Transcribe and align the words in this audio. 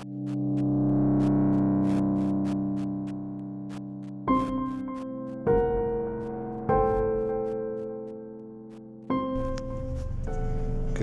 ¿Qué 0.00 0.06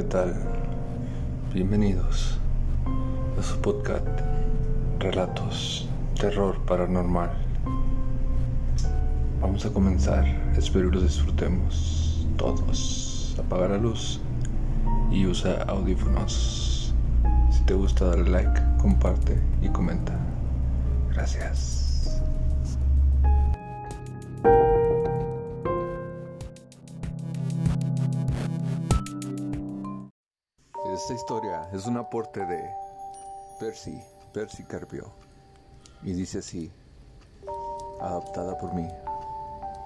tal? 0.10 0.34
Bienvenidos 1.54 2.40
a 3.38 3.44
su 3.44 3.60
podcast 3.62 4.08
Relatos 5.00 5.88
Terror 6.20 6.60
Paranormal. 6.66 7.30
Vamos 9.42 9.64
a 9.66 9.74
comenzar, 9.74 10.26
espero 10.58 10.90
los 10.90 11.04
disfrutemos 11.04 12.28
todos. 12.38 13.36
Apaga 13.38 13.68
la 13.68 13.78
luz 13.78 14.20
y 15.12 15.28
usa 15.28 15.64
audífonos. 15.68 16.96
Si 17.52 17.64
te 17.66 17.76
gusta, 17.76 18.06
dale 18.06 18.30
like, 18.30 18.67
comparte 18.88 19.38
y 19.62 19.68
comenta. 19.68 20.18
Gracias. 21.12 22.22
Esta 30.94 31.14
historia 31.14 31.70
es 31.74 31.86
un 31.86 31.98
aporte 31.98 32.46
de 32.46 32.64
Percy, 33.60 34.00
Percy 34.34 34.64
Carpio. 34.64 35.12
Y 36.02 36.14
dice 36.14 36.40
así, 36.40 36.72
adaptada 38.00 38.58
por 38.58 38.74
mí. 38.74 38.88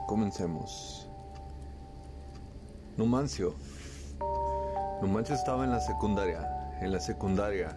Comencemos. 0.05 1.09
Numancio. 2.97 3.55
Numancio 5.01 5.33
estaba 5.33 5.63
en 5.63 5.71
la 5.71 5.79
secundaria, 5.79 6.77
en 6.81 6.91
la 6.91 6.99
secundaria 6.99 7.75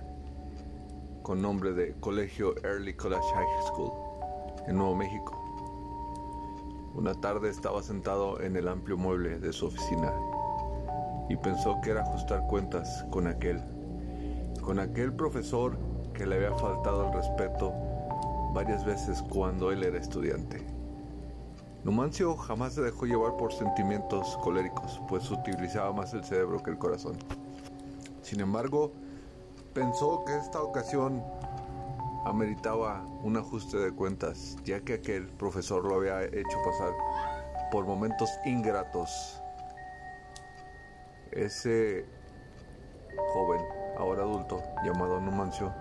con 1.25 1.41
nombre 1.41 1.73
de 1.73 1.95
Colegio 2.01 2.55
Early 2.63 2.93
College 2.93 3.25
High 3.35 3.63
School 3.69 3.91
en 4.67 4.77
Nuevo 4.77 4.95
México. 4.95 5.33
Una 6.95 7.15
tarde 7.15 7.49
estaba 7.49 7.83
sentado 7.83 8.43
en 8.43 8.57
el 8.57 8.69
amplio 8.69 8.99
mueble 8.99 9.39
de 9.39 9.51
su 9.55 9.67
oficina 9.67 10.13
y 11.31 11.37
pensó 11.37 11.81
que 11.83 11.93
era 11.93 12.03
ajustar 12.03 12.47
cuentas 12.47 13.07
con 13.11 13.27
aquel, 13.27 13.59
con 14.61 14.79
aquel 14.79 15.15
profesor 15.15 15.79
que 16.13 16.27
le 16.27 16.37
había 16.37 16.53
faltado 16.59 17.07
el 17.07 17.15
respeto 17.15 17.73
varias 18.53 18.85
veces 18.85 19.23
cuando 19.23 19.73
él 19.73 19.83
era 19.83 19.99
estudiante. 19.99 20.63
Numancio 21.85 22.37
jamás 22.37 22.75
se 22.75 22.83
dejó 22.83 23.07
llevar 23.07 23.39
por 23.39 23.51
sentimientos 23.51 24.37
coléricos, 24.43 25.01
pues 25.09 25.31
utilizaba 25.31 25.91
más 25.95 26.13
el 26.13 26.23
cerebro 26.23 26.63
que 26.63 26.71
el 26.71 26.79
corazón. 26.79 27.17
Sin 28.21 28.41
embargo, 28.41 28.93
pensó 29.75 30.25
que 30.25 30.37
esta 30.37 30.63
ocasión 30.63 31.23
ameritaba 32.25 33.05
un 33.23 33.37
ajuste 33.37 33.77
de 33.77 33.93
cuentas, 33.93 34.57
ya 34.65 34.81
que 34.81 34.95
aquel 34.95 35.27
profesor 35.27 35.85
lo 35.85 35.97
había 35.97 36.23
hecho 36.23 36.63
pasar 36.65 36.93
por 37.71 37.85
momentos 37.85 38.31
ingratos. 38.47 39.43
Ese 41.33 42.07
joven, 43.33 43.61
ahora 43.99 44.23
adulto, 44.23 44.63
llamado 44.85 45.21
Numancio, 45.21 45.75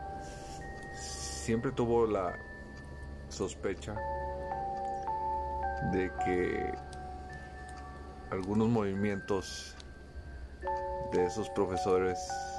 siempre 0.94 1.72
tuvo 1.72 2.08
la 2.08 2.36
sospecha 3.30 3.96
de 5.92 6.12
que 6.26 6.74
algunos 8.32 8.70
movimientos 8.70 9.76
de 11.12 11.26
esos 11.26 11.50
profesores 11.52 12.18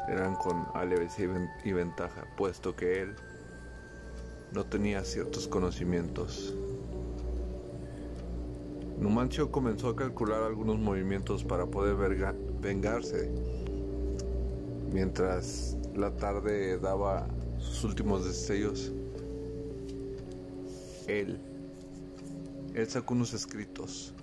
eran 0.09 0.35
con 0.37 0.67
alevencia 0.75 1.29
y 1.65 1.73
ventaja, 1.73 2.27
puesto 2.37 2.77
que 2.77 3.03
él 3.03 3.15
no 4.53 4.65
tenía 4.65 5.05
ciertos 5.05 5.49
conocimientos. 5.49 6.55
Numancio 8.99 9.51
comenzó 9.51 9.89
a 9.89 9.97
calcular 9.97 10.43
algunos 10.43 10.79
movimientos 10.79 11.43
para 11.45 11.67
poder 11.67 11.97
vengarse, 12.61 13.31
mientras 14.93 15.77
la 15.95 16.15
tarde 16.15 16.79
daba 16.79 17.27
sus 17.59 17.85
últimos 17.85 18.25
destellos. 18.25 18.93
Él, 21.09 21.41
él 22.75 22.89
sacó 22.89 23.15
unos 23.15 23.35
escritos, 23.35 24.15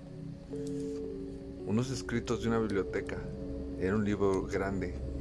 unos 1.66 1.90
escritos 1.90 2.42
de 2.42 2.48
una 2.48 2.58
biblioteca. 2.58 3.18
Era 3.78 3.94
un 3.96 4.04
libro 4.04 4.42
grande 4.44 5.11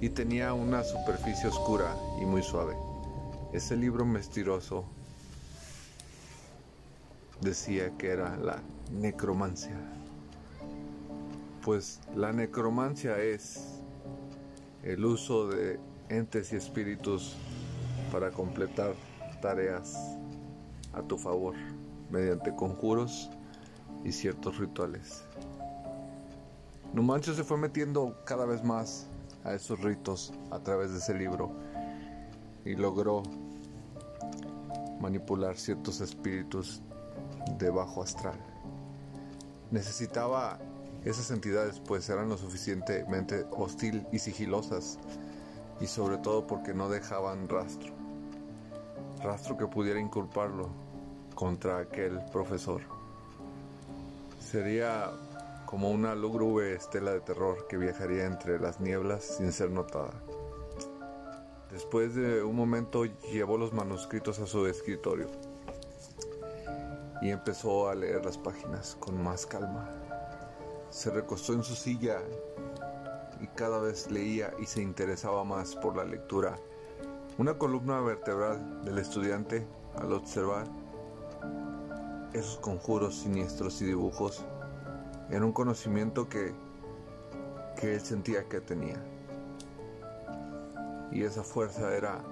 y 0.00 0.10
tenía 0.10 0.52
una 0.54 0.84
superficie 0.84 1.48
oscura 1.48 1.94
y 2.20 2.24
muy 2.24 2.42
suave. 2.42 2.76
Ese 3.52 3.76
libro 3.76 4.04
mestiroso 4.04 4.84
decía 7.40 7.90
que 7.96 8.10
era 8.10 8.36
la 8.36 8.62
necromancia. 8.92 9.76
Pues 11.64 12.00
la 12.14 12.32
necromancia 12.32 13.18
es 13.18 13.80
el 14.82 15.04
uso 15.04 15.48
de 15.48 15.80
entes 16.08 16.52
y 16.52 16.56
espíritus 16.56 17.36
para 18.12 18.30
completar 18.30 18.94
tareas 19.42 20.16
a 20.92 21.02
tu 21.02 21.18
favor 21.18 21.54
mediante 22.10 22.54
conjuros 22.54 23.30
y 24.04 24.12
ciertos 24.12 24.58
rituales. 24.58 25.24
Numancio 26.92 27.34
se 27.34 27.44
fue 27.44 27.58
metiendo 27.58 28.16
cada 28.24 28.46
vez 28.46 28.64
más 28.64 29.06
a 29.44 29.52
esos 29.54 29.80
ritos 29.80 30.32
a 30.50 30.58
través 30.60 30.92
de 30.92 30.98
ese 30.98 31.14
libro 31.14 31.52
y 32.64 32.74
logró 32.74 33.22
manipular 35.00 35.56
ciertos 35.56 36.00
espíritus 36.00 36.82
de 37.58 37.70
bajo 37.70 38.02
astral. 38.02 38.38
Necesitaba 39.70 40.58
esas 41.04 41.30
entidades 41.30 41.80
pues 41.80 42.08
eran 42.08 42.28
lo 42.28 42.36
suficientemente 42.36 43.46
hostil 43.52 44.06
y 44.12 44.18
sigilosas 44.18 44.98
y 45.80 45.86
sobre 45.86 46.18
todo 46.18 46.46
porque 46.46 46.74
no 46.74 46.88
dejaban 46.88 47.48
rastro. 47.48 47.92
Rastro 49.22 49.56
que 49.56 49.66
pudiera 49.66 50.00
inculparlo 50.00 50.68
contra 51.34 51.78
aquel 51.78 52.20
profesor. 52.32 52.82
Sería 54.40 55.10
como 55.68 55.90
una 55.90 56.14
lúgubre 56.14 56.72
estela 56.72 57.10
de 57.10 57.20
terror 57.20 57.66
que 57.68 57.76
viajaría 57.76 58.24
entre 58.24 58.58
las 58.58 58.80
nieblas 58.80 59.22
sin 59.22 59.52
ser 59.52 59.70
notada. 59.70 60.14
Después 61.70 62.14
de 62.14 62.42
un 62.42 62.56
momento 62.56 63.04
llevó 63.04 63.58
los 63.58 63.74
manuscritos 63.74 64.38
a 64.38 64.46
su 64.46 64.66
escritorio 64.66 65.26
y 67.20 67.28
empezó 67.28 67.90
a 67.90 67.94
leer 67.94 68.24
las 68.24 68.38
páginas 68.38 68.96
con 68.98 69.22
más 69.22 69.44
calma. 69.44 69.90
Se 70.88 71.10
recostó 71.10 71.52
en 71.52 71.62
su 71.62 71.74
silla 71.74 72.22
y 73.38 73.46
cada 73.48 73.78
vez 73.78 74.10
leía 74.10 74.50
y 74.58 74.64
se 74.64 74.80
interesaba 74.80 75.44
más 75.44 75.76
por 75.76 75.94
la 75.98 76.04
lectura. 76.04 76.58
Una 77.36 77.58
columna 77.58 78.00
vertebral 78.00 78.82
del 78.86 78.96
estudiante 78.96 79.66
al 79.96 80.14
observar 80.14 80.66
esos 82.32 82.56
conjuros 82.56 83.16
siniestros 83.16 83.82
y 83.82 83.84
dibujos 83.84 84.42
era 85.30 85.44
un 85.44 85.52
conocimiento 85.52 86.28
que, 86.28 86.54
que 87.76 87.94
él 87.94 88.00
sentía 88.00 88.48
que 88.48 88.60
tenía. 88.60 88.96
Y 91.10 91.22
esa 91.22 91.42
fuerza 91.42 91.94
era 91.94 92.22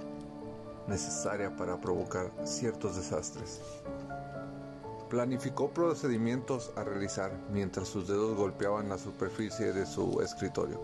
necesaria 0.87 1.55
para 1.57 1.81
provocar 1.81 2.31
ciertos 2.45 2.97
desastres. 2.97 3.61
Planificó 5.11 5.71
procedimientos 5.71 6.73
a 6.77 6.85
realizar 6.85 7.33
mientras 7.53 7.89
sus 7.89 8.09
dedos 8.09 8.37
golpeaban 8.37 8.89
la 8.89 8.99
superficie 8.99 9.73
de 9.73 9.87
su 9.87 10.21
escritorio. 10.21 10.81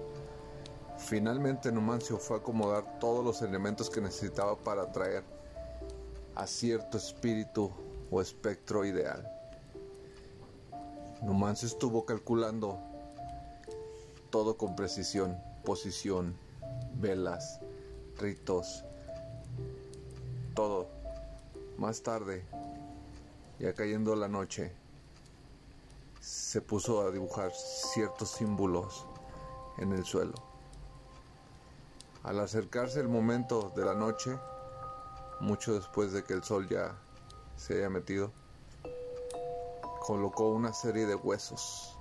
Finalmente 0.99 1.73
Numancio 1.73 2.19
fue 2.19 2.37
a 2.37 2.41
acomodar 2.41 2.99
todos 3.00 3.25
los 3.25 3.43
elementos 3.43 3.91
que 3.91 4.00
necesitaba 4.00 4.56
para 4.56 4.83
atraer 4.83 5.25
a 6.35 6.47
cierto 6.47 6.99
espíritu 6.99 7.73
o 8.11 8.20
espectro 8.20 8.85
ideal. 8.85 9.42
Numancio 11.22 11.69
estuvo 11.69 12.04
calculando 12.04 12.80
todo 14.30 14.56
con 14.56 14.74
precisión, 14.74 15.38
posición, 15.64 16.36
velas, 16.94 17.60
ritos, 18.19 18.84
todo. 20.54 20.88
Más 21.78 22.02
tarde, 22.02 22.44
ya 23.58 23.72
cayendo 23.72 24.14
la 24.16 24.28
noche, 24.28 24.72
se 26.20 26.60
puso 26.60 27.02
a 27.02 27.10
dibujar 27.10 27.52
ciertos 27.52 28.30
símbolos 28.30 29.06
en 29.78 29.92
el 29.92 30.04
suelo. 30.04 30.34
Al 32.24 32.40
acercarse 32.40 33.00
el 33.00 33.08
momento 33.08 33.72
de 33.74 33.84
la 33.84 33.94
noche, 33.94 34.38
mucho 35.40 35.74
después 35.74 36.12
de 36.12 36.24
que 36.24 36.34
el 36.34 36.42
sol 36.42 36.69
ya 36.69 36.96
se 37.56 37.74
haya 37.78 37.90
metido, 37.90 38.32
colocó 40.02 40.49
una 40.49 40.72
serie 40.72 41.06
de 41.06 41.14
huesos, 41.14 41.96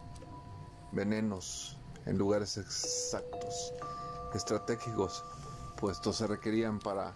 venenos 0.92 1.78
en 2.08 2.18
lugares 2.18 2.58
exactos, 2.58 3.74
estratégicos, 4.34 5.24
puestos 5.78 6.16
se 6.16 6.26
requerían 6.26 6.80
para 6.80 7.14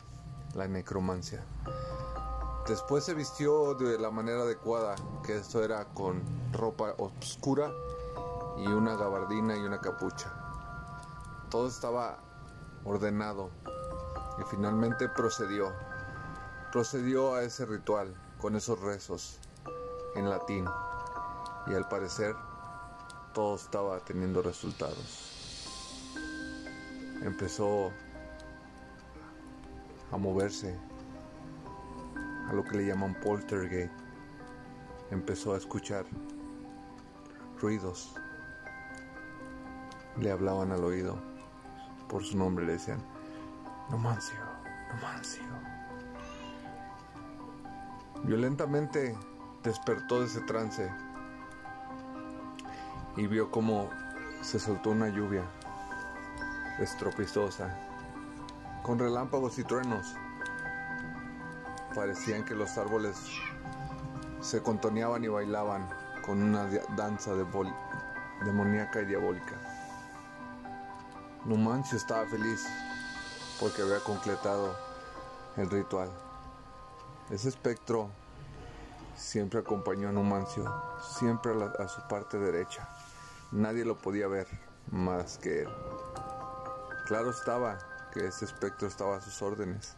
la 0.53 0.67
necromancia. 0.67 1.43
Después 2.67 3.03
se 3.03 3.15
vistió 3.15 3.73
de 3.73 3.97
la 3.97 4.11
manera 4.11 4.41
adecuada, 4.41 4.95
que 5.25 5.37
esto 5.37 5.63
era 5.63 5.85
con 5.85 6.21
ropa 6.53 6.93
oscura 6.99 7.71
y 8.57 8.67
una 8.67 8.95
gabardina 8.95 9.57
y 9.57 9.61
una 9.61 9.81
capucha. 9.81 10.31
Todo 11.49 11.67
estaba 11.67 12.19
ordenado 12.83 13.49
y 14.39 14.43
finalmente 14.51 15.09
procedió. 15.09 15.73
Procedió 16.71 17.33
a 17.33 17.41
ese 17.41 17.65
ritual 17.65 18.13
con 18.39 18.55
esos 18.55 18.79
rezos 18.81 19.39
en 20.15 20.29
latín 20.29 20.65
y 21.67 21.73
al 21.73 21.87
parecer 21.87 22.35
todo 23.33 23.55
estaba 23.55 23.99
teniendo 23.99 24.41
resultados. 24.41 26.15
Empezó 27.21 27.91
a 30.11 30.17
moverse 30.17 30.77
a 32.49 32.53
lo 32.53 32.63
que 32.63 32.77
le 32.77 32.87
llaman 32.87 33.13
poltergeist. 33.21 33.91
Empezó 35.11 35.53
a 35.53 35.57
escuchar 35.57 36.05
ruidos. 37.59 38.15
Le 40.17 40.31
hablaban 40.31 40.71
al 40.71 40.83
oído. 40.83 41.17
Por 42.07 42.23
su 42.23 42.37
nombre 42.37 42.65
le 42.65 42.73
decían, 42.73 43.03
Numancio, 43.89 44.39
Numancio. 44.93 45.43
Violentamente 48.23 49.15
despertó 49.65 50.19
de 50.19 50.27
ese 50.27 50.41
trance 50.41 50.91
y 53.17 53.25
vio 53.25 53.49
como 53.49 53.89
se 54.41 54.59
soltó 54.59 54.91
una 54.91 55.09
lluvia 55.09 55.43
estropizosa, 56.79 57.75
con 58.83 58.99
relámpagos 58.99 59.57
y 59.57 59.63
truenos 59.63 60.15
parecían 61.95 62.45
que 62.45 62.53
los 62.53 62.77
árboles 62.77 63.17
se 64.41 64.61
contoneaban 64.61 65.23
y 65.23 65.29
bailaban 65.29 65.89
con 66.23 66.43
una 66.43 66.65
danza 66.95 67.31
demoníaca 68.43 69.01
y 69.01 69.05
diabólica. 69.05 69.55
Numancio 71.45 71.97
estaba 71.97 72.25
feliz 72.25 72.67
porque 73.59 73.81
había 73.81 73.99
completado 73.99 74.75
el 75.55 75.69
ritual. 75.69 76.11
Ese 77.29 77.49
espectro 77.49 78.09
siempre 79.15 79.59
acompañó 79.59 80.09
a 80.09 80.11
Numancio, 80.11 80.71
siempre 81.01 81.53
a, 81.79 81.87
su 81.87 82.01
parte 82.07 82.37
derecha. 82.37 82.89
Nadie 83.51 83.85
lo 83.85 83.97
podía 83.97 84.27
ver 84.27 84.47
más 84.91 85.37
que 85.37 85.63
él. 85.63 85.69
Claro 87.05 87.29
estaba 87.29 87.77
que 88.13 88.27
ese 88.27 88.45
espectro 88.45 88.87
estaba 88.87 89.17
a 89.17 89.21
sus 89.21 89.41
órdenes 89.41 89.95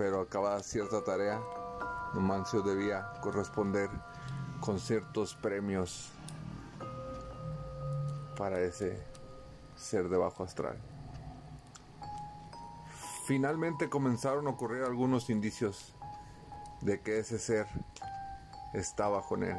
pero 0.00 0.22
acabada 0.22 0.62
cierta 0.62 1.04
tarea, 1.04 1.42
Numancio 2.14 2.62
debía 2.62 3.12
corresponder 3.20 3.90
con 4.60 4.80
ciertos 4.80 5.34
premios 5.34 6.10
para 8.34 8.60
ese 8.60 8.98
ser 9.76 10.08
de 10.08 10.16
bajo 10.16 10.42
astral. 10.42 10.78
Finalmente 13.26 13.90
comenzaron 13.90 14.46
a 14.46 14.50
ocurrir 14.50 14.82
algunos 14.84 15.28
indicios 15.28 15.94
de 16.80 17.02
que 17.02 17.18
ese 17.18 17.38
ser 17.38 17.66
estaba 18.72 19.22
con 19.22 19.42
él. 19.42 19.56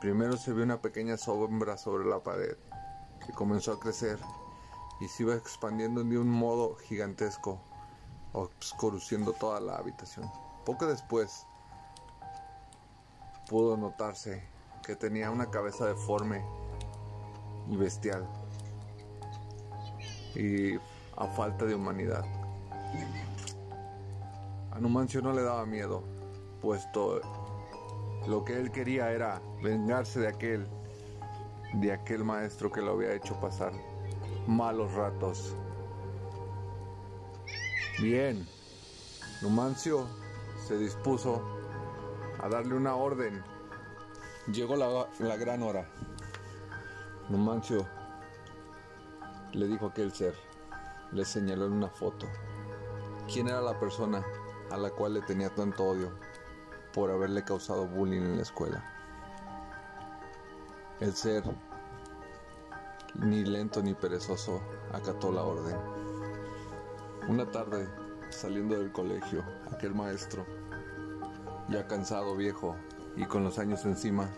Primero 0.00 0.36
se 0.36 0.52
vio 0.52 0.64
una 0.64 0.80
pequeña 0.80 1.16
sombra 1.16 1.76
sobre 1.76 2.08
la 2.08 2.22
pared 2.22 2.56
que 3.26 3.32
comenzó 3.32 3.72
a 3.72 3.80
crecer 3.80 4.18
y 5.00 5.08
se 5.08 5.24
iba 5.24 5.34
expandiendo 5.34 6.02
de 6.02 6.18
un 6.18 6.28
modo 6.28 6.76
gigantesco 6.76 7.60
obscureciendo 8.32 9.32
toda 9.32 9.60
la 9.60 9.76
habitación. 9.76 10.30
Poco 10.64 10.86
después 10.86 11.46
pudo 13.48 13.76
notarse 13.76 14.42
que 14.84 14.96
tenía 14.96 15.30
una 15.30 15.50
cabeza 15.50 15.86
deforme 15.86 16.44
y 17.68 17.76
bestial 17.76 18.26
y 20.34 20.76
a 21.16 21.26
falta 21.36 21.64
de 21.64 21.74
humanidad. 21.74 22.24
A 24.70 24.78
Numancio 24.78 25.20
no 25.20 25.32
le 25.32 25.42
daba 25.42 25.66
miedo, 25.66 26.02
puesto 26.62 27.20
lo 28.26 28.44
que 28.44 28.58
él 28.58 28.70
quería 28.70 29.12
era 29.12 29.40
vengarse 29.62 30.20
de 30.20 30.28
aquel, 30.28 30.66
de 31.74 31.92
aquel 31.92 32.24
maestro 32.24 32.70
que 32.70 32.80
lo 32.80 32.92
había 32.92 33.14
hecho 33.14 33.38
pasar 33.40 33.72
malos 34.46 34.92
ratos 34.92 35.54
Bien, 38.00 38.48
Numancio 39.42 40.06
se 40.66 40.78
dispuso 40.78 41.42
a 42.42 42.48
darle 42.48 42.74
una 42.74 42.94
orden. 42.94 43.44
Llegó 44.50 44.74
la, 44.74 45.36
gran 45.36 45.62
hora. 45.62 45.86
Numancio 47.28 47.86
le 49.52 49.66
dijo 49.66 49.84
a 49.84 49.88
aquel 49.90 50.14
ser, 50.14 50.34
le 51.12 51.26
señaló 51.26 51.66
en 51.66 51.72
una 51.72 51.90
foto, 51.90 52.26
quién 53.30 53.48
era 53.48 53.60
la 53.60 53.78
persona 53.78 54.24
a 54.70 54.78
la 54.78 54.88
cual 54.88 55.12
le 55.12 55.20
tenía 55.20 55.54
tanto 55.54 55.84
odio 55.84 56.10
por 56.92 57.10
haberle 57.10 57.44
causado 57.44 57.86
bullying 57.86 58.22
en 58.22 58.36
la 58.36 58.42
escuela. 58.42 58.84
El 61.00 61.14
ser, 61.14 61.44
ni 63.14 63.44
lento 63.44 63.82
ni 63.82 63.94
perezoso, 63.94 64.60
acató 64.92 65.32
la 65.32 65.42
orden. 65.42 65.76
Una 67.28 67.50
tarde, 67.50 67.88
saliendo 68.30 68.78
del 68.78 68.92
colegio, 68.92 69.44
aquel 69.72 69.94
maestro, 69.94 70.44
ya 71.68 71.86
cansado, 71.86 72.36
viejo 72.36 72.76
y 73.16 73.24
con 73.24 73.44
los 73.44 73.58
años 73.58 73.84
encima, 73.84 74.28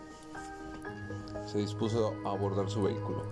se 1.45 1.57
dispuso 1.57 2.13
a 2.25 2.29
abordar 2.29 2.69
su 2.69 2.83
vehículo. 2.83 3.23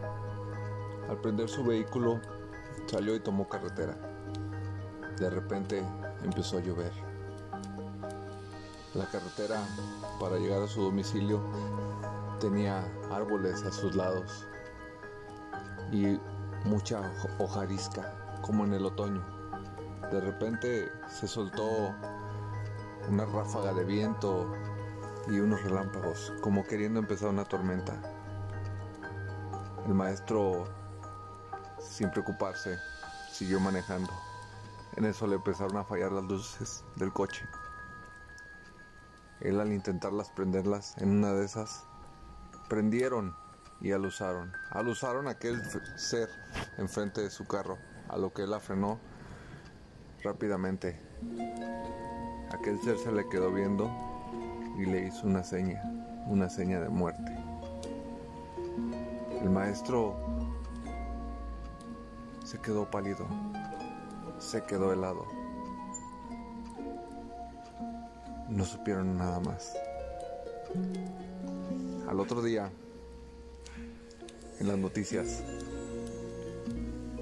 Al 1.09 1.17
prender 1.21 1.49
su 1.49 1.63
vehículo, 1.63 2.19
salió 2.87 3.15
y 3.15 3.19
tomó 3.19 3.47
carretera. 3.47 3.97
De 5.17 5.29
repente 5.29 5.83
empezó 6.23 6.57
a 6.57 6.61
llover. 6.61 7.10
La 8.93 9.05
carretera 9.05 9.61
para 10.19 10.35
llegar 10.35 10.61
a 10.63 10.67
su 10.67 10.81
domicilio 10.81 11.39
tenía 12.41 12.83
árboles 13.09 13.63
a 13.63 13.71
sus 13.71 13.95
lados 13.95 14.45
y 15.93 16.19
mucha 16.65 17.09
hojarisca, 17.39 18.13
como 18.41 18.65
en 18.65 18.73
el 18.73 18.85
otoño. 18.85 19.23
De 20.11 20.19
repente 20.19 20.91
se 21.07 21.25
soltó 21.25 21.95
una 23.09 23.25
ráfaga 23.25 23.73
de 23.73 23.85
viento 23.85 24.51
y 25.27 25.39
unos 25.39 25.63
relámpagos, 25.63 26.33
como 26.41 26.65
queriendo 26.65 26.99
empezar 26.99 27.29
una 27.29 27.45
tormenta. 27.45 27.93
El 29.87 29.93
maestro, 29.93 30.65
sin 31.79 32.11
preocuparse, 32.11 32.77
siguió 33.31 33.61
manejando. 33.61 34.11
En 34.97 35.05
eso 35.05 35.27
le 35.27 35.35
empezaron 35.35 35.77
a 35.77 35.85
fallar 35.85 36.11
las 36.11 36.25
luces 36.25 36.83
del 36.97 37.13
coche. 37.13 37.47
Él 39.41 39.59
al 39.59 39.73
intentarlas 39.73 40.29
prenderlas, 40.29 40.95
en 40.97 41.09
una 41.09 41.33
de 41.33 41.45
esas, 41.45 41.85
prendieron 42.69 43.35
y 43.81 43.91
alusaron. 43.91 44.51
Alusaron 44.69 45.27
a 45.27 45.31
aquel 45.31 45.61
ser 45.97 46.29
enfrente 46.77 47.21
de 47.21 47.29
su 47.29 47.47
carro, 47.47 47.77
a 48.09 48.17
lo 48.17 48.33
que 48.33 48.43
él 48.43 48.51
la 48.51 48.59
frenó 48.59 48.99
Rápidamente, 50.23 50.99
aquel 52.51 52.79
ser 52.81 52.95
se 52.99 53.11
le 53.11 53.27
quedó 53.29 53.51
viendo 53.51 53.89
y 54.77 54.85
le 54.85 55.07
hizo 55.07 55.25
una 55.25 55.43
seña, 55.43 55.81
una 56.27 56.47
seña 56.47 56.79
de 56.79 56.89
muerte. 56.89 57.35
El 59.41 59.49
maestro 59.49 60.15
se 62.43 62.59
quedó 62.59 62.85
pálido, 62.91 63.25
se 64.37 64.63
quedó 64.63 64.93
helado. 64.93 65.25
No 68.51 68.63
supieron 68.65 69.17
nada 69.17 69.39
más. 69.39 69.73
Al 72.07 72.19
otro 72.19 72.43
día, 72.43 72.69
en 74.59 74.67
las 74.67 74.77
noticias, 74.77 75.43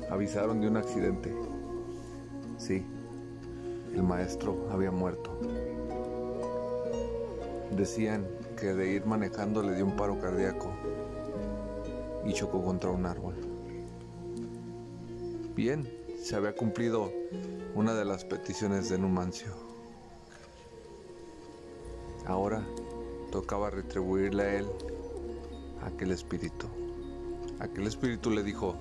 avisaron 0.10 0.60
de 0.60 0.68
un 0.68 0.78
accidente 0.78 1.34
Sí, 2.60 2.86
el 3.96 4.04
maestro 4.04 4.68
había 4.70 4.92
muerto. 4.92 5.40
Decían 7.72 8.28
que 8.60 8.74
de 8.74 8.92
ir 8.92 9.06
manejando 9.06 9.64
le 9.64 9.76
dio 9.76 9.86
un 9.86 9.96
paro 9.96 10.20
cardíaco 10.20 10.70
y 12.26 12.34
chocó 12.34 12.62
contra 12.62 12.90
un 12.90 13.06
árbol. 13.06 13.36
Bien, 15.56 15.90
se 16.22 16.36
había 16.36 16.54
cumplido 16.54 17.14
una 17.76 17.94
de 17.94 18.04
las 18.04 18.26
peticiones 18.26 18.90
de 18.90 18.98
Numancio. 18.98 19.69
Ahora 22.30 22.64
tocaba 23.32 23.72
retribuirle 23.72 24.44
a 24.44 24.56
él 24.60 24.68
aquel 25.84 26.12
espíritu. 26.12 26.68
Aquel 27.60 27.88
espíritu 27.88 28.30
le 28.30 28.44
dijo 28.44 28.76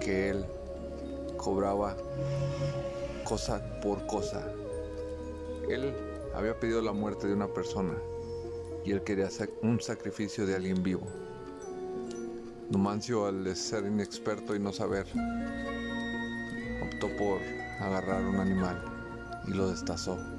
que 0.00 0.30
él 0.30 0.46
cobraba 1.36 1.94
cosa 3.24 3.62
por 3.82 4.06
cosa. 4.06 4.50
Él 5.68 5.94
había 6.34 6.58
pedido 6.58 6.80
la 6.80 6.92
muerte 6.92 7.26
de 7.26 7.34
una 7.34 7.48
persona 7.48 7.92
y 8.82 8.92
él 8.92 9.02
quería 9.02 9.26
hacer 9.26 9.52
un 9.62 9.78
sacrificio 9.78 10.46
de 10.46 10.56
alguien 10.56 10.82
vivo. 10.82 11.06
Numancio, 12.70 13.26
al 13.26 13.54
ser 13.54 13.84
inexperto 13.84 14.56
y 14.56 14.58
no 14.58 14.72
saber, 14.72 15.06
optó 16.82 17.14
por 17.18 17.40
agarrar 17.78 18.24
un 18.24 18.36
animal 18.36 18.82
y 19.46 19.50
lo 19.50 19.68
destazó. 19.68 20.33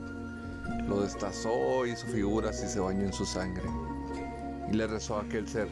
Lo 0.88 1.02
destazó, 1.02 1.86
hizo 1.86 2.06
figuras 2.08 2.64
y 2.64 2.68
se 2.68 2.80
bañó 2.80 3.06
en 3.06 3.14
su 3.14 3.26
sangre. 3.26 3.64
Y 4.72 4.76
le 4.76 4.88
rezó 4.88 5.18
a 5.18 5.22
aquel 5.22 5.48
ser. 5.48 5.68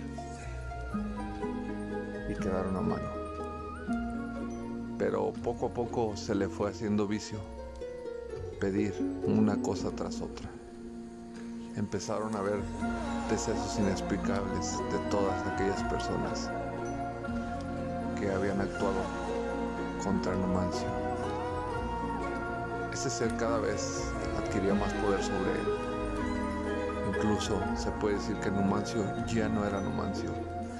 Y 2.29 2.35
quedaron 2.35 2.75
a 2.75 2.81
mano. 2.81 3.09
Pero 4.97 5.33
poco 5.43 5.67
a 5.67 5.69
poco 5.73 6.15
se 6.15 6.35
le 6.35 6.47
fue 6.47 6.69
haciendo 6.69 7.07
vicio. 7.07 7.39
Pedir 8.59 8.93
una 9.25 9.61
cosa 9.61 9.91
tras 9.91 10.21
otra. 10.21 10.49
Empezaron 11.75 12.35
a 12.35 12.41
ver 12.41 12.59
decesos 13.29 13.79
inexplicables 13.79 14.77
de 14.91 14.99
todas 15.09 15.45
aquellas 15.47 15.81
personas 15.83 16.49
que 18.19 18.31
habían 18.31 18.61
actuado 18.61 19.01
contra 20.03 20.35
Numancio. 20.35 20.87
Ese 22.93 23.09
ser 23.09 23.35
cada 23.37 23.57
vez 23.57 24.03
adquiría 24.37 24.73
más 24.73 24.93
poder 24.93 25.21
sobre 25.21 25.51
él. 25.51 25.67
Incluso 27.15 27.61
se 27.75 27.91
puede 27.91 28.15
decir 28.15 28.35
que 28.37 28.51
Numancio 28.51 29.03
ya 29.27 29.47
no 29.47 29.65
era 29.65 29.81
Numancio, 29.81 30.31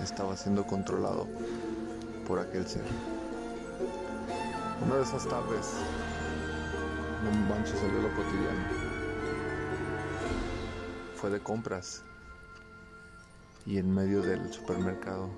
estaba 0.01 0.35
siendo 0.35 0.65
controlado 0.65 1.27
por 2.27 2.39
aquel 2.39 2.67
ser. 2.67 2.83
Una 4.85 4.95
de 4.95 5.03
esas 5.03 5.27
tardes, 5.27 5.73
Numancio 7.23 7.75
salió 7.77 7.99
a 7.99 8.03
lo 8.03 8.09
cotidiano. 8.09 8.93
Fue 11.15 11.29
de 11.29 11.39
compras 11.39 12.03
y 13.65 13.77
en 13.77 13.93
medio 13.93 14.21
del 14.21 14.51
supermercado 14.51 15.29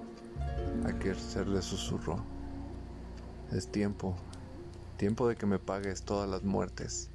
aquel 0.85 1.15
ser 1.15 1.47
le 1.47 1.61
susurró. 1.61 2.23
Es 3.51 3.71
tiempo, 3.71 4.15
tiempo 4.97 5.27
de 5.27 5.35
que 5.35 5.45
me 5.45 5.59
pagues 5.59 6.01
todas 6.01 6.27
las 6.27 6.43
muertes, 6.43 7.11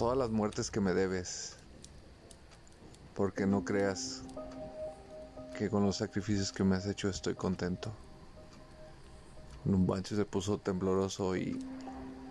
todas 0.00 0.16
las 0.16 0.30
muertes 0.30 0.70
que 0.70 0.80
me 0.80 0.94
debes, 0.94 1.58
porque 3.14 3.46
no 3.46 3.66
creas 3.66 4.22
que 5.58 5.68
con 5.68 5.84
los 5.84 5.96
sacrificios 5.96 6.52
que 6.52 6.64
me 6.64 6.74
has 6.74 6.86
hecho 6.86 7.10
estoy 7.10 7.34
contento. 7.34 7.92
Un 9.66 9.86
bancho 9.86 10.16
se 10.16 10.24
puso 10.24 10.56
tembloroso 10.56 11.36
y 11.36 11.62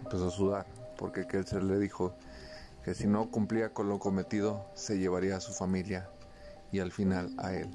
empezó 0.04 0.30
a 0.30 0.32
sudar, 0.32 0.66
porque 0.98 1.22
aquel 1.22 1.46
ser 1.46 1.62
le 1.62 1.78
dijo 1.78 2.16
que 2.84 2.96
si 2.96 3.06
no 3.06 3.30
cumplía 3.30 3.72
con 3.72 3.88
lo 3.88 4.00
cometido 4.00 4.66
se 4.74 4.98
llevaría 4.98 5.38
a 5.38 5.40
su 5.40 5.54
familia 5.54 6.10
y 6.72 6.80
al 6.80 6.92
final 6.92 7.36
a 7.38 7.54
él. 7.54 7.70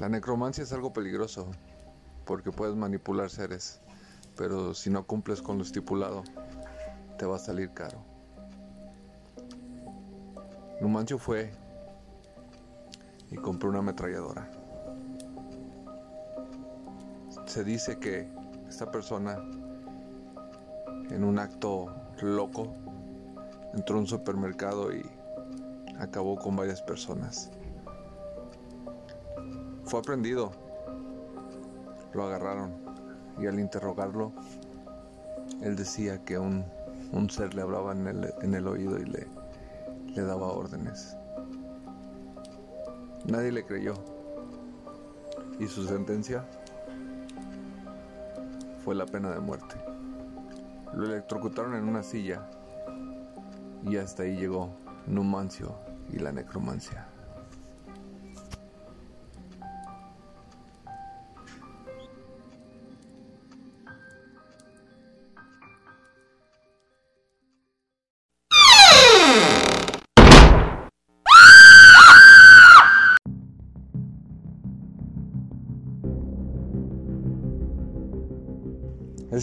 La 0.00 0.08
necromancia 0.08 0.64
es 0.64 0.72
algo 0.72 0.94
peligroso 0.94 1.50
porque 2.24 2.50
puedes 2.50 2.76
manipular 2.76 3.28
seres, 3.28 3.82
pero 4.38 4.72
si 4.72 4.88
no 4.88 5.06
cumples 5.06 5.42
con 5.42 5.58
lo 5.58 5.64
estipulado, 5.64 6.24
te 7.20 7.26
va 7.26 7.36
a 7.36 7.38
salir 7.38 7.68
caro. 7.74 7.98
Numancio 10.80 11.18
fue 11.18 11.50
y 13.30 13.36
compró 13.36 13.68
una 13.68 13.80
ametralladora. 13.80 14.50
Se 17.44 17.62
dice 17.62 17.98
que 17.98 18.26
esta 18.70 18.90
persona, 18.90 19.36
en 21.10 21.22
un 21.22 21.38
acto 21.38 21.94
loco, 22.22 22.72
entró 23.74 23.98
a 23.98 24.00
un 24.00 24.06
supermercado 24.06 24.90
y 24.90 25.02
acabó 25.98 26.38
con 26.38 26.56
varias 26.56 26.80
personas. 26.80 27.50
Fue 29.84 30.00
aprendido, 30.00 30.52
lo 32.14 32.24
agarraron 32.24 32.72
y 33.38 33.46
al 33.46 33.60
interrogarlo, 33.60 34.32
él 35.60 35.76
decía 35.76 36.24
que 36.24 36.38
un, 36.38 36.64
un 37.12 37.28
ser 37.30 37.54
le 37.54 37.62
hablaba 37.62 37.92
en 37.92 38.06
el, 38.06 38.34
en 38.42 38.54
el 38.54 38.66
oído 38.66 38.98
y 38.98 39.04
le, 39.04 39.26
le 40.06 40.22
daba 40.22 40.46
órdenes. 40.46 41.16
Nadie 43.26 43.52
le 43.52 43.64
creyó. 43.64 43.94
Y 45.58 45.66
su 45.66 45.86
sentencia 45.86 46.44
fue 48.84 48.94
la 48.94 49.06
pena 49.06 49.30
de 49.30 49.40
muerte. 49.40 49.76
Lo 50.94 51.06
electrocutaron 51.06 51.74
en 51.74 51.84
una 51.84 52.02
silla 52.02 52.48
y 53.84 53.96
hasta 53.96 54.22
ahí 54.22 54.36
llegó 54.36 54.70
Numancio 55.06 55.76
y 56.10 56.18
la 56.18 56.32
necromancia. 56.32 57.09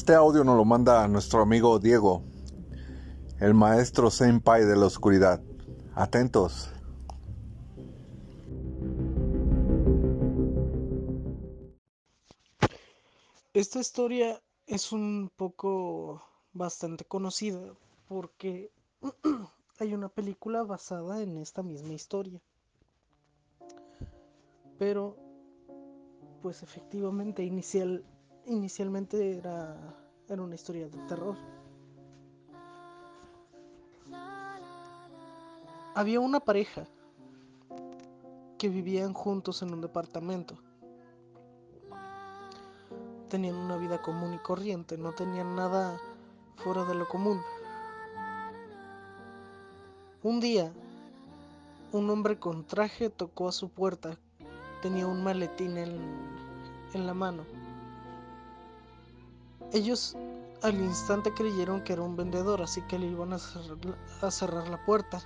Este 0.07 0.15
audio 0.15 0.45
nos 0.45 0.55
lo 0.55 0.63
manda 0.63 1.05
nuestro 1.09 1.41
amigo 1.41 1.79
Diego, 1.79 2.23
el 3.41 3.53
maestro 3.53 4.09
Senpai 4.09 4.63
de 4.63 4.77
la 4.77 4.85
oscuridad. 4.85 5.41
Atentos. 5.95 6.69
Esta 13.53 13.79
historia 13.81 14.41
es 14.65 14.93
un 14.93 15.29
poco 15.35 16.23
bastante 16.53 17.03
conocida 17.03 17.59
porque 18.07 18.71
hay 19.79 19.93
una 19.93 20.07
película 20.07 20.63
basada 20.63 21.21
en 21.21 21.37
esta 21.37 21.63
misma 21.63 21.91
historia. 21.91 22.39
Pero, 24.79 25.17
pues 26.41 26.63
efectivamente, 26.63 27.43
inicial, 27.43 28.05
inicialmente 28.47 29.37
era, 29.37 29.75
era 30.27 30.41
una 30.41 30.55
historia 30.55 30.87
de 30.87 30.97
terror. 31.07 31.35
Había 35.93 36.19
una 36.19 36.39
pareja 36.39 36.85
que 38.57 38.69
vivían 38.69 39.13
juntos 39.13 39.61
en 39.61 39.73
un 39.73 39.81
departamento. 39.81 40.55
Tenían 43.29 43.55
una 43.55 43.77
vida 43.77 44.01
común 44.01 44.33
y 44.33 44.37
corriente, 44.37 44.97
no 44.97 45.13
tenían 45.13 45.55
nada 45.55 45.99
fuera 46.55 46.85
de 46.85 46.95
lo 46.95 47.07
común. 47.07 47.41
Un 50.23 50.39
día, 50.39 50.71
un 51.91 52.09
hombre 52.09 52.39
con 52.39 52.65
traje 52.65 53.09
tocó 53.09 53.49
a 53.49 53.51
su 53.51 53.69
puerta. 53.69 54.17
Tenía 54.81 55.07
un 55.07 55.23
maletín 55.23 55.77
en, 55.77 55.99
en 56.93 57.07
la 57.07 57.13
mano. 57.13 57.56
Ellos 59.73 60.15
al 60.61 60.75
instante 60.75 61.33
creyeron 61.33 61.83
que 61.83 61.93
era 61.93 62.01
un 62.01 62.15
vendedor, 62.15 62.61
así 62.61 62.81
que 62.83 62.97
le 62.97 63.07
iban 63.07 63.33
a 63.33 64.31
cerrar, 64.31 64.67
la 64.69 64.83
puerta. 64.85 65.21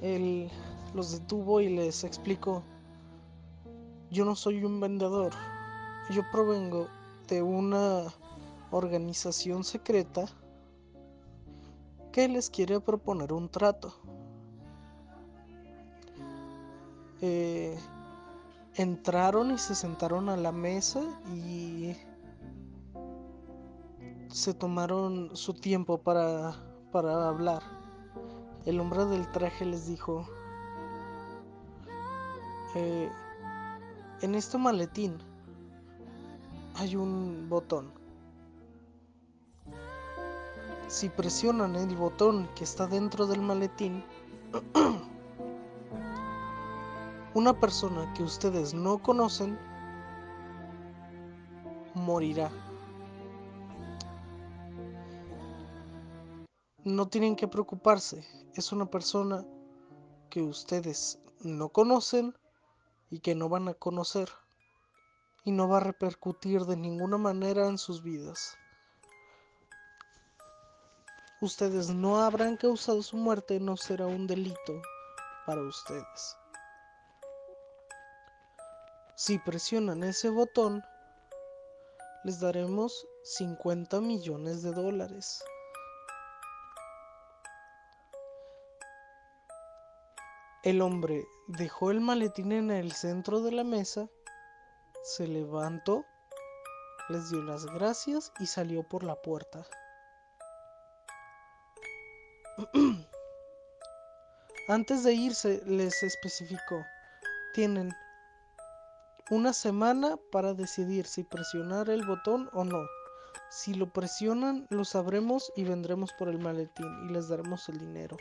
Él 0.00 0.50
los 0.94 1.12
detuvo 1.12 1.60
y 1.60 1.68
les 1.68 2.04
explicó, 2.04 2.62
yo 4.10 4.24
no 4.24 4.34
soy 4.34 4.64
un 4.64 4.80
vendedor, 4.80 5.32
yo 6.10 6.22
provengo 6.32 6.88
de 7.28 7.42
una 7.42 8.12
organización 8.70 9.62
secreta 9.62 10.26
que 12.12 12.28
les 12.28 12.50
quiere 12.50 12.80
proponer 12.80 13.32
un 13.32 13.48
trato. 13.48 13.94
Eh, 17.20 17.78
entraron 18.74 19.50
y 19.50 19.58
se 19.58 19.74
sentaron 19.74 20.28
a 20.28 20.36
la 20.36 20.52
mesa 20.52 21.00
y 21.34 21.96
se 24.28 24.54
tomaron 24.54 25.36
su 25.36 25.54
tiempo 25.54 25.98
para, 25.98 26.54
para 26.92 27.28
hablar. 27.28 27.62
El 28.64 28.78
hombre 28.78 29.04
del 29.06 29.30
traje 29.32 29.64
les 29.64 29.86
dijo, 29.86 30.26
eh, 32.74 33.10
en 34.20 34.34
este 34.34 34.58
maletín 34.58 35.18
hay 36.76 36.94
un 36.94 37.48
botón. 37.48 37.90
Si 40.86 41.08
presionan 41.08 41.76
el 41.76 41.96
botón 41.96 42.48
que 42.54 42.64
está 42.64 42.86
dentro 42.86 43.26
del 43.26 43.40
maletín, 43.40 44.04
una 47.32 47.58
persona 47.58 48.12
que 48.14 48.24
ustedes 48.24 48.74
no 48.74 48.98
conocen 48.98 49.56
morirá. 51.94 52.50
No 56.82 57.06
tienen 57.08 57.36
que 57.36 57.46
preocuparse, 57.46 58.26
es 58.54 58.72
una 58.72 58.86
persona 58.86 59.46
que 60.28 60.42
ustedes 60.42 61.20
no 61.40 61.68
conocen 61.68 62.34
y 63.10 63.20
que 63.20 63.34
no 63.36 63.48
van 63.48 63.68
a 63.68 63.74
conocer 63.74 64.28
y 65.44 65.52
no 65.52 65.68
va 65.68 65.76
a 65.76 65.80
repercutir 65.80 66.62
de 66.62 66.76
ninguna 66.76 67.16
manera 67.16 67.68
en 67.68 67.78
sus 67.78 68.02
vidas. 68.02 68.56
Ustedes 71.40 71.90
no 71.90 72.20
habrán 72.20 72.56
causado 72.56 73.02
su 73.02 73.16
muerte, 73.16 73.60
no 73.60 73.76
será 73.76 74.06
un 74.06 74.26
delito 74.26 74.82
para 75.46 75.62
ustedes. 75.62 76.39
Si 79.22 79.38
presionan 79.38 80.02
ese 80.02 80.30
botón, 80.30 80.82
les 82.24 82.40
daremos 82.40 83.06
50 83.22 84.00
millones 84.00 84.62
de 84.62 84.72
dólares. 84.72 85.44
El 90.62 90.80
hombre 90.80 91.22
dejó 91.48 91.90
el 91.90 92.00
maletín 92.00 92.52
en 92.52 92.70
el 92.70 92.92
centro 92.92 93.42
de 93.42 93.52
la 93.52 93.62
mesa, 93.62 94.08
se 95.02 95.28
levantó, 95.28 96.06
les 97.10 97.28
dio 97.28 97.42
las 97.42 97.66
gracias 97.66 98.32
y 98.40 98.46
salió 98.46 98.88
por 98.88 99.04
la 99.04 99.16
puerta. 99.20 99.66
Antes 104.68 105.04
de 105.04 105.12
irse 105.12 105.60
les 105.66 106.02
especificó, 106.02 106.82
tienen 107.52 107.92
una 109.30 109.52
semana 109.52 110.18
para 110.32 110.54
decidir 110.54 111.06
si 111.06 111.22
presionar 111.22 111.88
el 111.88 112.04
botón 112.04 112.50
o 112.52 112.64
no. 112.64 112.84
Si 113.48 113.74
lo 113.74 113.92
presionan, 113.92 114.66
lo 114.70 114.84
sabremos 114.84 115.52
y 115.54 115.62
vendremos 115.62 116.12
por 116.18 116.28
el 116.28 116.40
maletín 116.40 117.08
y 117.08 117.12
les 117.12 117.28
daremos 117.28 117.68
el 117.68 117.78
dinero. 117.78 118.16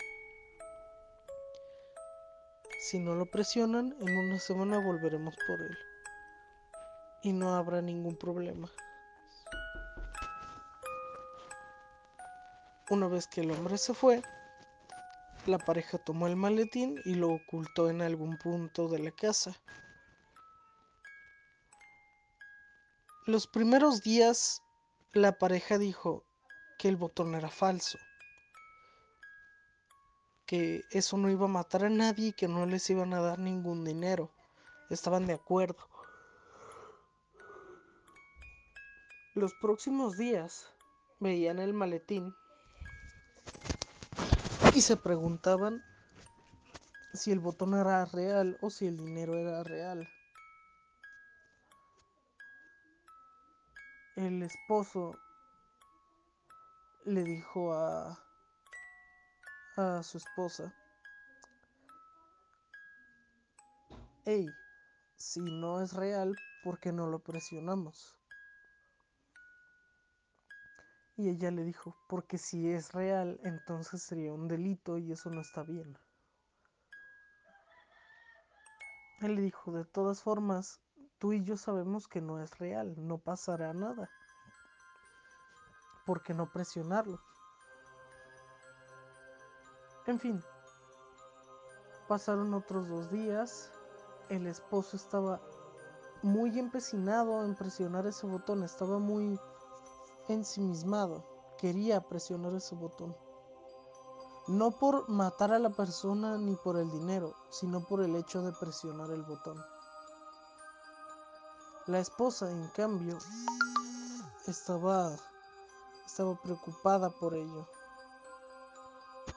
Si 2.80 3.00
no 3.00 3.16
lo 3.16 3.26
presionan, 3.26 3.96
en 4.00 4.18
una 4.18 4.40
semana 4.40 4.80
volveremos 4.80 5.36
por 5.48 5.60
él. 5.60 5.78
Y 7.24 7.34
no 7.34 7.56
habrá 7.56 7.82
ningún 7.82 8.16
problema. 8.16 8.72
Una 12.92 13.08
vez 13.08 13.28
que 13.28 13.42
el 13.42 13.52
hombre 13.52 13.80
se 13.80 13.96
fue, 13.96 14.22
la 15.48 15.58
pareja 15.58 15.98
tomó 15.98 16.28
el 16.28 16.36
maletín 16.36 17.02
y 17.04 17.16
lo 17.16 17.30
ocultó 17.32 17.90
en 17.90 18.04
algún 18.04 18.38
punto 18.38 18.88
de 18.88 19.00
la 19.00 19.12
casa. 19.12 19.56
Los 23.30 23.46
primeros 23.46 24.02
días, 24.02 24.64
la 25.14 25.38
pareja 25.38 25.78
dijo 25.78 26.26
que 26.80 26.88
el 26.88 26.98
botón 26.98 27.36
era 27.36 27.52
falso 27.52 28.00
que 30.48 30.84
eso 30.90 31.16
no 31.16 31.30
iba 31.30 31.46
a 31.46 31.48
matar 31.48 31.86
a 31.86 31.92
nadie 31.92 32.30
y 32.30 32.34
que 32.34 32.48
no 32.48 32.66
les 32.66 32.90
iban 32.90 33.14
a 33.14 33.22
dar 33.22 33.38
ningún 33.38 33.86
dinero. 33.86 34.32
Estaban 34.90 35.28
de 35.28 35.34
acuerdo. 35.34 35.78
Los 39.36 39.54
próximos 39.62 40.18
días 40.18 40.66
veían 41.20 41.60
el 41.60 41.76
maletín 41.76 42.34
y 44.74 44.82
se 44.82 44.98
preguntaban 44.98 45.84
si 47.14 47.32
el 47.32 47.40
botón 47.40 47.76
era 47.76 48.06
real 48.06 48.58
o 48.62 48.72
si 48.72 48.88
el 48.88 48.98
dinero 48.98 49.38
era 49.38 49.64
real. 49.64 50.10
El 54.20 54.44
esposo 54.44 55.16
le 57.06 57.24
dijo 57.24 57.72
a 57.74 58.20
a 59.78 60.04
su 60.04 60.18
esposa, 60.18 60.74
hey, 64.26 64.46
si 65.16 65.40
no 65.40 65.80
es 65.80 65.94
real, 65.94 66.36
¿por 66.66 66.80
qué 66.80 66.92
no 66.92 67.08
lo 67.08 67.20
presionamos? 67.20 68.18
Y 71.16 71.30
ella 71.30 71.50
le 71.52 71.64
dijo, 71.64 71.96
porque 72.10 72.38
si 72.38 72.70
es 72.70 72.92
real, 72.92 73.40
entonces 73.46 74.04
sería 74.04 74.34
un 74.34 74.50
delito 74.50 74.98
y 74.98 75.14
eso 75.14 75.30
no 75.30 75.40
está 75.40 75.64
bien. 75.64 75.98
Él 79.22 79.36
le 79.36 79.42
dijo, 79.44 79.72
de 79.72 79.86
todas 79.86 80.22
formas, 80.22 80.82
tú 81.20 81.34
y 81.34 81.44
yo 81.44 81.58
sabemos 81.58 82.08
que 82.08 82.22
no 82.22 82.42
es 82.42 82.58
real, 82.58 82.96
no 82.98 83.18
pasará 83.18 83.74
nada. 83.74 84.10
¿Por 86.10 86.24
qué 86.24 86.34
no 86.34 86.52
presionarlo? 86.52 87.20
En 90.08 90.20
fin, 90.20 90.44
pasaron 92.08 92.52
otros 92.56 92.90
dos 92.90 93.12
días. 93.12 93.70
El 94.30 94.48
esposo 94.48 94.98
estaba 94.98 95.40
muy 96.24 96.58
empecinado 96.58 97.46
en 97.46 97.54
presionar 97.54 98.08
ese 98.08 98.26
botón, 98.26 98.64
estaba 98.64 98.98
muy 98.98 99.40
ensimismado. 100.30 101.24
Quería 101.60 102.02
presionar 102.02 102.56
ese 102.56 102.74
botón. 102.74 103.16
No 104.48 104.72
por 104.72 105.08
matar 105.10 105.54
a 105.54 105.60
la 105.60 105.70
persona 105.70 106.40
ni 106.40 106.56
por 106.56 106.78
el 106.78 106.90
dinero, 106.90 107.36
sino 107.52 107.86
por 107.86 108.02
el 108.02 108.16
hecho 108.16 108.42
de 108.42 108.52
presionar 108.54 109.12
el 109.12 109.22
botón. 109.22 109.64
La 111.86 112.00
esposa, 112.00 112.50
en 112.50 112.68
cambio, 112.70 113.20
estaba, 114.48 115.16
estaba 116.10 116.34
preocupada 116.36 117.12
por 117.12 117.36
ello. 117.36 117.68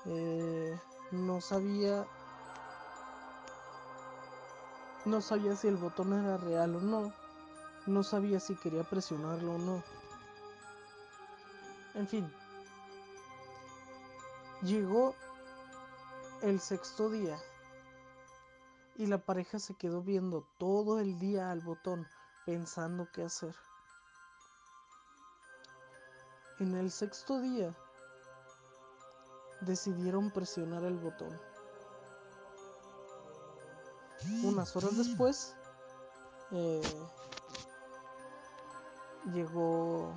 Eh, 0.07 0.81
no 1.11 1.41
sabía 1.41 2.07
no 5.05 5.21
sabía 5.21 5.55
si 5.55 5.69
el 5.69 5.77
botón 5.77 6.15
era 6.15 6.39
real 6.39 6.77
o 6.77 6.81
no. 6.81 7.13
No 7.87 8.03
sabía 8.03 8.41
si 8.41 8.57
quería 8.57 8.85
presionarlo 8.85 9.57
o 9.57 9.59
no. 9.59 9.83
En 11.95 12.09
fin. 12.09 12.33
Llegó 14.63 15.15
el 16.41 16.59
sexto 16.59 17.11
día. 17.11 17.37
Y 18.97 19.07
la 19.07 19.19
pareja 19.19 19.59
se 19.59 19.75
quedó 19.75 20.03
viendo 20.03 20.47
todo 20.59 21.01
el 21.01 21.19
día 21.19 21.51
al 21.51 21.61
botón 21.61 22.07
pensando 22.47 23.09
qué 23.13 23.25
hacer 23.25 23.55
en 26.59 26.75
el 26.77 26.91
sexto 26.91 27.41
día 27.41 27.75
decidieron 29.61 30.31
presionar 30.31 30.85
el 30.85 30.99
botón. 30.99 31.39
Unas 34.45 34.75
horas 34.77 34.97
después 34.97 35.55
eh, 36.53 36.83
llegó 39.33 40.15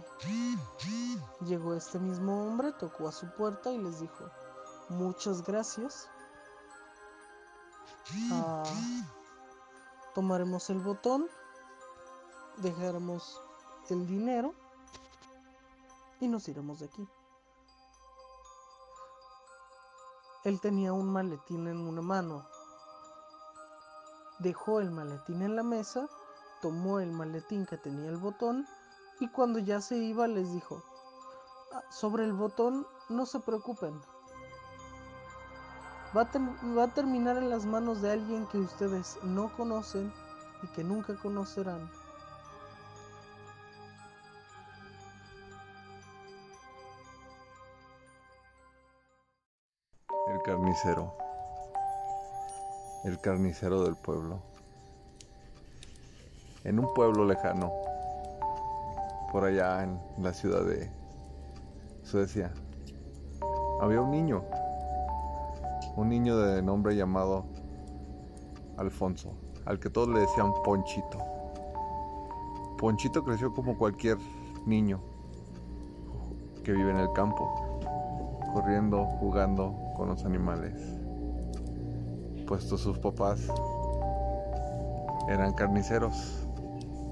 llegó 1.41 1.73
este 1.75 1.99
mismo 1.99 2.45
hombre, 2.45 2.71
tocó 2.73 3.07
a 3.07 3.11
su 3.11 3.27
puerta 3.33 3.71
y 3.71 3.77
les 3.77 3.99
dijo 3.99 4.29
muchas 4.89 5.43
gracias. 5.43 6.09
Ah, 8.31 8.63
tomaremos 10.13 10.69
el 10.69 10.79
botón, 10.79 11.27
dejaremos 12.57 13.41
el 13.89 14.05
dinero 14.07 14.53
y 16.19 16.27
nos 16.27 16.47
iremos 16.47 16.79
de 16.79 16.85
aquí. 16.85 17.07
Él 20.43 20.59
tenía 20.61 20.93
un 20.93 21.11
maletín 21.11 21.67
en 21.67 21.77
una 21.77 22.01
mano. 22.01 22.45
Dejó 24.39 24.79
el 24.79 24.91
maletín 24.91 25.41
en 25.41 25.55
la 25.55 25.63
mesa, 25.63 26.07
tomó 26.61 26.99
el 26.99 27.11
maletín 27.11 27.65
que 27.65 27.77
tenía 27.77 28.09
el 28.09 28.17
botón 28.17 28.67
y 29.19 29.29
cuando 29.29 29.59
ya 29.59 29.81
se 29.81 29.97
iba 29.97 30.27
les 30.27 30.51
dijo, 30.51 30.83
ah, 31.73 31.81
sobre 31.89 32.25
el 32.25 32.33
botón 32.33 32.85
no 33.09 33.25
se 33.25 33.39
preocupen. 33.39 33.99
Va 36.15 36.29
va 36.77 36.83
a 36.83 36.93
terminar 36.93 37.37
en 37.37 37.49
las 37.49 37.65
manos 37.65 38.01
de 38.01 38.11
alguien 38.11 38.45
que 38.47 38.59
ustedes 38.59 39.17
no 39.23 39.51
conocen 39.57 40.13
y 40.61 40.67
que 40.67 40.83
nunca 40.83 41.15
conocerán. 41.15 41.89
Carnicero. 50.45 51.11
El 53.03 53.19
carnicero 53.19 53.83
del 53.83 53.95
pueblo. 53.95 54.41
En 56.63 56.77
un 56.77 56.93
pueblo 56.93 57.25
lejano, 57.25 57.73
por 59.31 59.45
allá 59.45 59.81
en 59.81 59.99
la 60.19 60.33
ciudad 60.33 60.63
de 60.63 60.91
Suecia, 62.03 62.53
había 63.81 64.01
un 64.01 64.11
niño. 64.11 64.43
Un 65.95 66.09
niño 66.09 66.37
de 66.37 66.61
nombre 66.61 66.95
llamado 66.95 67.47
Alfonso, 68.77 69.33
al 69.65 69.79
que 69.79 69.89
todos 69.89 70.09
le 70.09 70.19
decían 70.19 70.53
Ponchito. 70.63 71.17
Ponchito 72.77 73.23
creció 73.23 73.51
como 73.51 73.75
cualquier 73.79 74.19
niño 74.67 75.01
que 76.63 76.71
vive 76.71 76.91
en 76.91 76.97
el 76.97 77.11
campo 77.13 77.79
corriendo, 78.53 79.05
jugando 79.19 79.84
con 79.95 80.09
los 80.09 80.25
animales, 80.25 80.73
puesto 82.45 82.77
sus 82.77 82.99
papás 82.99 83.47
eran 85.27 85.53
carniceros 85.53 86.47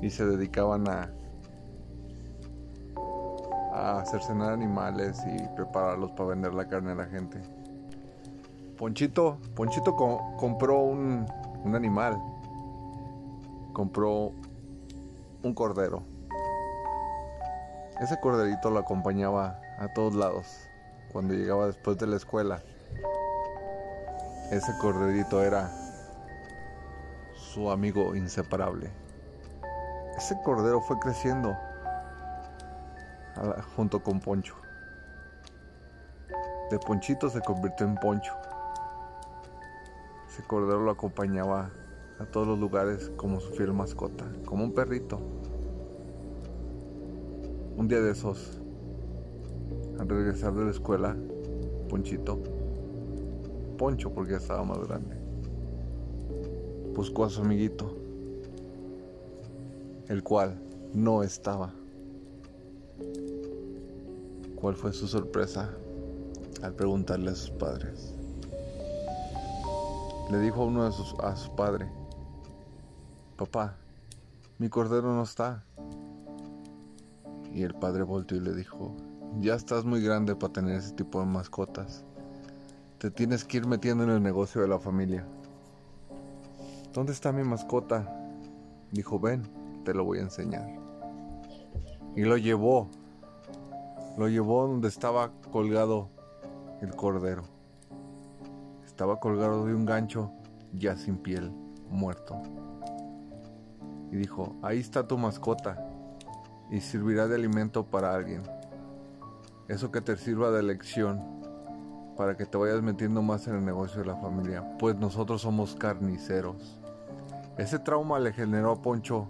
y 0.01 0.09
se 0.09 0.25
dedicaban 0.25 0.87
a, 0.87 1.09
a 3.73 3.99
hacer 3.99 4.21
cenar 4.21 4.53
animales 4.53 5.19
y 5.25 5.47
prepararlos 5.55 6.11
para 6.11 6.29
vender 6.29 6.53
la 6.53 6.67
carne 6.67 6.91
a 6.91 6.95
la 6.95 7.05
gente. 7.05 7.41
Ponchito, 8.77 9.37
Ponchito 9.55 9.95
compró 10.37 10.81
un, 10.81 11.25
un 11.63 11.75
animal, 11.75 12.21
compró 13.71 14.31
un 15.41 15.53
cordero. 15.53 16.03
Ese 18.01 18.19
corderito 18.19 18.69
lo 18.69 18.79
acompañaba 18.79 19.59
a 19.79 19.87
todos 19.93 20.15
lados 20.15 20.67
cuando 21.11 21.33
llegaba 21.33 21.67
después 21.67 21.97
de 21.97 22.07
la 22.07 22.17
escuela. 22.17 22.61
Ese 24.53 24.77
corderito 24.77 25.41
era 25.41 25.71
su 27.33 27.71
amigo 27.71 28.15
inseparable. 28.15 28.91
Ese 30.15 30.39
cordero 30.43 30.79
fue 30.79 30.99
creciendo 30.99 31.57
junto 33.75 34.03
con 34.03 34.19
Poncho. 34.19 34.53
De 36.69 36.77
Ponchito 36.77 37.31
se 37.31 37.41
convirtió 37.41 37.87
en 37.87 37.95
Poncho. 37.95 38.31
Ese 40.29 40.43
cordero 40.43 40.81
lo 40.81 40.91
acompañaba 40.91 41.71
a 42.19 42.25
todos 42.25 42.45
los 42.45 42.59
lugares 42.59 43.11
como 43.17 43.39
su 43.39 43.51
fiel 43.53 43.73
mascota, 43.73 44.25
como 44.45 44.65
un 44.65 44.73
perrito. 44.75 45.19
Un 47.75 47.87
día 47.87 48.01
de 48.01 48.11
esos, 48.11 48.61
al 49.99 50.07
regresar 50.07 50.53
de 50.53 50.65
la 50.65 50.71
escuela, 50.71 51.15
Ponchito, 51.89 52.52
Poncho 53.73 54.11
porque 54.11 54.31
ya 54.31 54.37
estaba 54.37 54.63
más 54.63 54.79
grande, 54.87 55.15
buscó 56.95 57.25
a 57.25 57.29
su 57.29 57.41
amiguito, 57.41 57.95
el 60.07 60.23
cual 60.23 60.59
no 60.93 61.23
estaba. 61.23 61.73
¿Cuál 64.55 64.75
fue 64.75 64.93
su 64.93 65.07
sorpresa 65.07 65.69
al 66.61 66.73
preguntarle 66.73 67.31
a 67.31 67.35
sus 67.35 67.51
padres? 67.51 68.13
Le 70.31 70.39
dijo 70.39 70.61
a 70.61 70.65
uno 70.65 70.85
de 70.85 70.91
sus 70.91 71.13
a 71.19 71.35
su 71.35 71.53
padre, 71.55 71.91
papá, 73.37 73.75
mi 74.57 74.69
cordero 74.69 75.13
no 75.13 75.23
está. 75.23 75.63
Y 77.53 77.63
el 77.63 77.75
padre 77.75 78.03
volteó 78.03 78.37
y 78.37 78.41
le 78.41 78.53
dijo, 78.53 78.95
ya 79.41 79.55
estás 79.55 79.83
muy 79.83 80.01
grande 80.01 80.35
para 80.35 80.53
tener 80.53 80.77
ese 80.77 80.93
tipo 80.93 81.19
de 81.19 81.25
mascotas. 81.25 82.05
Te 83.03 83.11
tienes 83.11 83.43
que 83.43 83.57
ir 83.57 83.67
metiendo 83.67 84.05
en 84.05 84.11
el 84.11 84.23
negocio 84.23 84.61
de 84.61 84.67
la 84.69 84.79
familia. 84.79 85.25
¿Dónde 86.93 87.11
está 87.11 87.33
mi 87.33 87.43
mascota? 87.43 88.09
Dijo, 88.93 89.19
ven, 89.19 89.43
te 89.83 89.93
lo 89.93 90.05
voy 90.05 90.19
a 90.19 90.21
enseñar. 90.21 90.65
Y 92.15 92.21
lo 92.21 92.37
llevó. 92.37 92.87
Lo 94.17 94.29
llevó 94.29 94.69
donde 94.69 94.87
estaba 94.87 95.33
colgado 95.51 96.07
el 96.81 96.95
cordero. 96.95 97.43
Estaba 98.85 99.19
colgado 99.19 99.65
de 99.65 99.75
un 99.75 99.83
gancho 99.83 100.31
ya 100.71 100.95
sin 100.95 101.17
piel, 101.17 101.51
muerto. 101.89 102.41
Y 104.13 104.15
dijo, 104.15 104.55
ahí 104.61 104.79
está 104.79 105.05
tu 105.05 105.17
mascota 105.17 105.89
y 106.71 106.79
servirá 106.79 107.27
de 107.27 107.35
alimento 107.35 107.85
para 107.85 108.15
alguien. 108.15 108.43
Eso 109.67 109.91
que 109.91 109.99
te 109.99 110.15
sirva 110.15 110.51
de 110.51 110.63
lección 110.63 111.32
para 112.17 112.37
que 112.37 112.45
te 112.45 112.57
vayas 112.57 112.81
metiendo 112.81 113.21
más 113.21 113.47
en 113.47 113.55
el 113.55 113.65
negocio 113.65 114.01
de 114.01 114.07
la 114.07 114.15
familia, 114.17 114.77
pues 114.77 114.95
nosotros 114.95 115.41
somos 115.41 115.75
carniceros. 115.75 116.79
Ese 117.57 117.79
trauma 117.79 118.19
le 118.19 118.33
generó 118.33 118.71
a 118.71 118.81
Poncho 118.81 119.27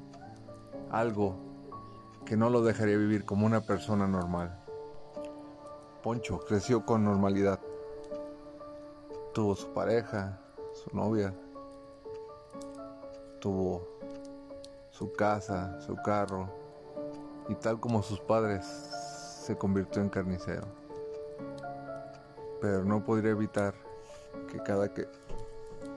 algo 0.91 1.35
que 2.25 2.37
no 2.37 2.49
lo 2.49 2.61
dejaría 2.61 2.97
vivir 2.97 3.25
como 3.25 3.45
una 3.45 3.61
persona 3.61 4.07
normal. 4.07 4.59
Poncho 6.01 6.39
creció 6.39 6.85
con 6.85 7.03
normalidad 7.03 7.59
tuvo 9.33 9.55
su 9.55 9.73
pareja, 9.73 10.39
su 10.73 10.95
novia, 10.95 11.33
tuvo 13.39 13.87
su 14.91 15.11
casa, 15.11 15.81
su 15.81 15.95
carro, 15.95 16.47
y 17.49 17.55
tal 17.55 17.79
como 17.79 18.03
sus 18.03 18.19
padres 18.19 18.65
se 18.65 19.57
convirtió 19.57 20.01
en 20.01 20.09
carnicero. 20.09 20.82
Pero 22.63 22.85
no 22.85 23.03
podría 23.03 23.31
evitar 23.31 23.73
que 24.49 24.57
cada 24.59 24.87
que 24.93 25.05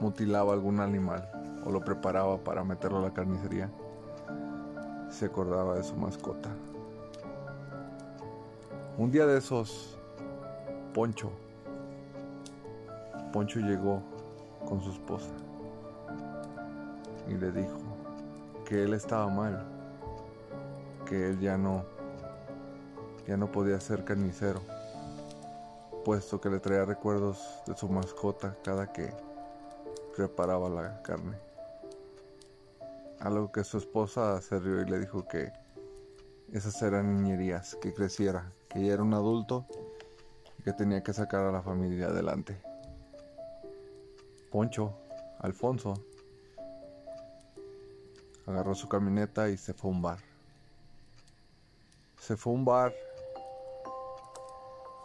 mutilaba 0.01 0.51
algún 0.51 0.81
animal 0.81 1.25
o 1.63 1.71
lo 1.71 1.79
preparaba 1.79 2.43
para 2.43 2.65
meterlo 2.65 2.97
a 2.97 3.03
la 3.03 3.13
carnicería, 3.13 3.71
se 5.09 5.27
acordaba 5.27 5.75
de 5.75 5.83
su 5.85 5.95
mascota. 5.95 6.49
Un 8.97 9.09
día 9.11 9.25
de 9.25 9.37
esos, 9.37 9.97
Poncho 10.93 11.31
Poncho 13.31 13.61
llegó 13.61 14.03
con 14.67 14.81
su 14.81 14.91
esposa 14.91 15.31
y 17.29 17.35
le 17.35 17.49
dijo 17.49 17.79
que 18.65 18.83
él 18.83 18.93
estaba 18.93 19.29
mal, 19.29 19.65
que 21.05 21.29
él 21.29 21.39
ya 21.39 21.57
no 21.57 21.85
ya 23.25 23.37
no 23.37 23.49
podía 23.49 23.79
ser 23.79 24.03
carnicero, 24.03 24.61
puesto 26.07 26.39
que 26.39 26.49
le 26.49 26.61
traía 26.61 26.85
recuerdos 26.85 27.61
de 27.65 27.75
su 27.75 27.89
mascota 27.89 28.55
cada 28.63 28.93
que 28.93 29.13
preparaba 30.15 30.69
la 30.69 31.01
carne. 31.01 31.37
A 33.19 33.29
lo 33.29 33.51
que 33.51 33.65
su 33.65 33.77
esposa 33.77 34.39
se 34.39 34.57
rió 34.57 34.81
y 34.81 34.85
le 34.85 34.99
dijo 34.99 35.27
que 35.27 35.51
esas 36.53 36.81
eran 36.81 37.13
niñerías, 37.13 37.75
que 37.81 37.93
creciera, 37.93 38.53
que 38.69 38.85
ya 38.85 38.93
era 38.93 39.03
un 39.03 39.13
adulto 39.13 39.65
y 40.57 40.63
que 40.63 40.71
tenía 40.71 41.03
que 41.03 41.11
sacar 41.11 41.43
a 41.43 41.51
la 41.51 41.61
familia 41.61 42.05
adelante. 42.05 42.57
Poncho, 44.49 44.93
Alfonso, 45.39 45.93
agarró 48.45 48.73
su 48.75 48.87
camioneta 48.87 49.49
y 49.49 49.57
se 49.57 49.73
fue 49.73 49.91
a 49.91 49.93
un 49.93 50.01
bar. 50.01 50.19
Se 52.17 52.37
fue 52.37 52.53
a 52.53 52.55
un 52.55 52.63
bar 52.63 52.93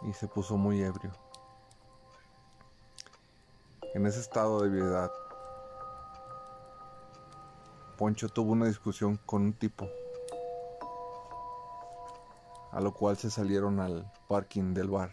y 0.05 0.13
se 0.13 0.27
puso 0.27 0.57
muy 0.57 0.81
ebrio. 0.81 1.11
En 3.93 4.05
ese 4.07 4.19
estado 4.19 4.61
de 4.61 4.67
ebriedad, 4.67 5.11
Poncho 7.97 8.27
tuvo 8.27 8.51
una 8.51 8.65
discusión 8.65 9.17
con 9.25 9.43
un 9.43 9.53
tipo, 9.53 9.87
a 12.71 12.81
lo 12.81 12.91
cual 12.91 13.17
se 13.17 13.29
salieron 13.29 13.79
al 13.79 14.11
parking 14.27 14.73
del 14.73 14.89
bar 14.89 15.11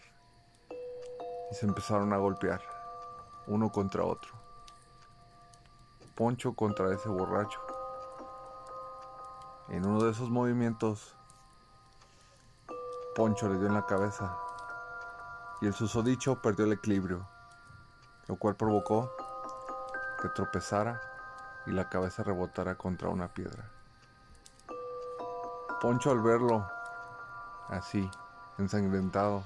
y 1.51 1.55
se 1.55 1.67
empezaron 1.67 2.11
a 2.11 2.17
golpear 2.17 2.61
uno 3.47 3.71
contra 3.71 4.03
otro. 4.03 4.31
Poncho 6.15 6.53
contra 6.53 6.93
ese 6.93 7.07
borracho. 7.07 7.59
En 9.69 9.85
uno 9.85 10.03
de 10.03 10.11
esos 10.11 10.29
movimientos, 10.29 11.15
Poncho 13.15 13.47
le 13.47 13.57
dio 13.57 13.67
en 13.67 13.75
la 13.75 13.85
cabeza 13.85 14.37
y 15.61 15.67
el 15.67 15.73
susodicho 15.73 16.41
perdió 16.41 16.65
el 16.65 16.73
equilibrio, 16.73 17.27
lo 18.27 18.35
cual 18.35 18.55
provocó 18.55 19.11
que 20.21 20.29
tropezara 20.29 20.99
y 21.67 21.71
la 21.71 21.87
cabeza 21.89 22.23
rebotara 22.23 22.75
contra 22.75 23.09
una 23.09 23.27
piedra. 23.27 23.69
Poncho 25.79 26.11
al 26.11 26.21
verlo 26.21 26.67
así, 27.69 28.09
ensangrentado, 28.57 29.43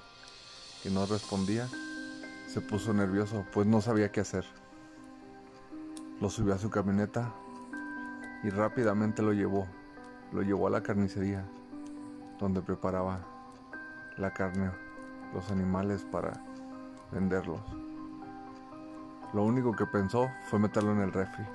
y 0.84 0.90
no 0.90 1.06
respondía, 1.06 1.68
se 2.48 2.62
puso 2.62 2.94
nervioso, 2.94 3.46
pues 3.54 3.68
no 3.68 3.82
sabía 3.82 4.12
qué 4.12 4.22
hacer. 4.22 4.46
Lo 6.22 6.30
subió 6.30 6.54
a 6.54 6.60
su 6.60 6.70
camioneta 6.70 7.34
y 8.44 8.50
rápidamente 8.50 9.22
lo 9.22 9.34
llevó. 9.34 9.68
Lo 10.32 10.42
llevó 10.42 10.68
a 10.68 10.70
la 10.70 10.84
carnicería, 10.84 11.46
donde 12.40 12.62
preparaba 12.62 13.20
la 14.18 14.34
carne, 14.34 14.72
los 15.36 15.52
animales 15.52 16.06
para 16.10 16.32
venderlos. 17.12 17.60
Lo 19.34 19.44
único 19.44 19.74
que 19.74 19.86
pensó 19.86 20.30
fue 20.50 20.60
meterlo 20.60 20.94
en 20.94 21.02
el 21.02 21.12
refri. 21.12 21.46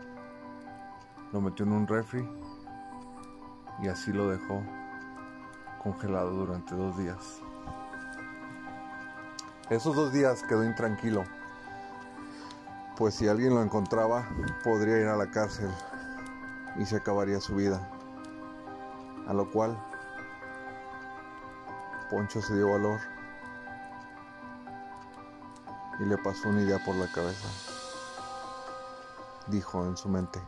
Lo 1.33 1.41
metió 1.41 1.65
en 1.65 1.73
un 1.73 1.87
refri 1.87 2.29
y 3.81 3.89
así 3.89 4.13
lo 4.13 4.29
dejó 4.29 4.63
congelado 5.83 6.31
durante 6.31 6.75
dos 6.75 6.99
días. 6.99 7.41
Esos 9.71 9.97
dos 9.97 10.13
días 10.13 10.43
quedó 10.43 10.63
intranquilo, 10.63 11.25
pues 12.99 13.15
si 13.15 13.29
alguien 13.29 13.55
lo 13.55 13.63
encontraba 13.63 14.29
podría 14.63 14.99
ir 14.99 15.07
a 15.07 15.17
la 15.17 15.31
cárcel 15.31 15.71
y 16.77 16.85
se 16.85 16.97
acabaría 16.97 17.41
su 17.41 17.55
vida. 17.55 17.81
A 19.27 19.33
lo 19.33 19.51
cual 19.51 19.79
Poncho 22.11 22.43
se 22.43 22.57
dio 22.57 22.73
valor 22.73 23.01
y 26.01 26.07
le 26.07 26.17
pasó 26.17 26.49
una 26.49 26.63
idea 26.63 26.79
por 26.85 26.97
la 26.97 27.07
cabeza. 27.13 27.47
Dijo 29.49 29.85
en 29.85 29.97
su 29.97 30.09
mente, 30.09 30.41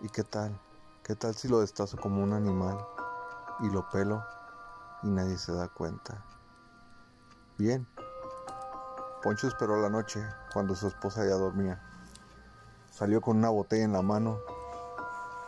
¿y 0.00 0.08
qué 0.08 0.22
tal? 0.22 0.58
¿Qué 1.02 1.16
tal 1.16 1.34
si 1.34 1.48
lo 1.48 1.60
destazo 1.60 1.96
como 1.96 2.22
un 2.22 2.32
animal 2.32 2.78
y 3.58 3.68
lo 3.70 3.88
pelo 3.90 4.24
y 5.02 5.08
nadie 5.08 5.36
se 5.36 5.52
da 5.52 5.66
cuenta? 5.66 6.24
Bien. 7.58 7.86
Poncho 9.22 9.48
esperó 9.48 9.76
la 9.82 9.90
noche 9.90 10.24
cuando 10.52 10.76
su 10.76 10.86
esposa 10.86 11.26
ya 11.26 11.34
dormía. 11.34 11.82
Salió 12.90 13.20
con 13.20 13.38
una 13.38 13.50
botella 13.50 13.84
en 13.84 13.92
la 13.92 14.02
mano 14.02 14.38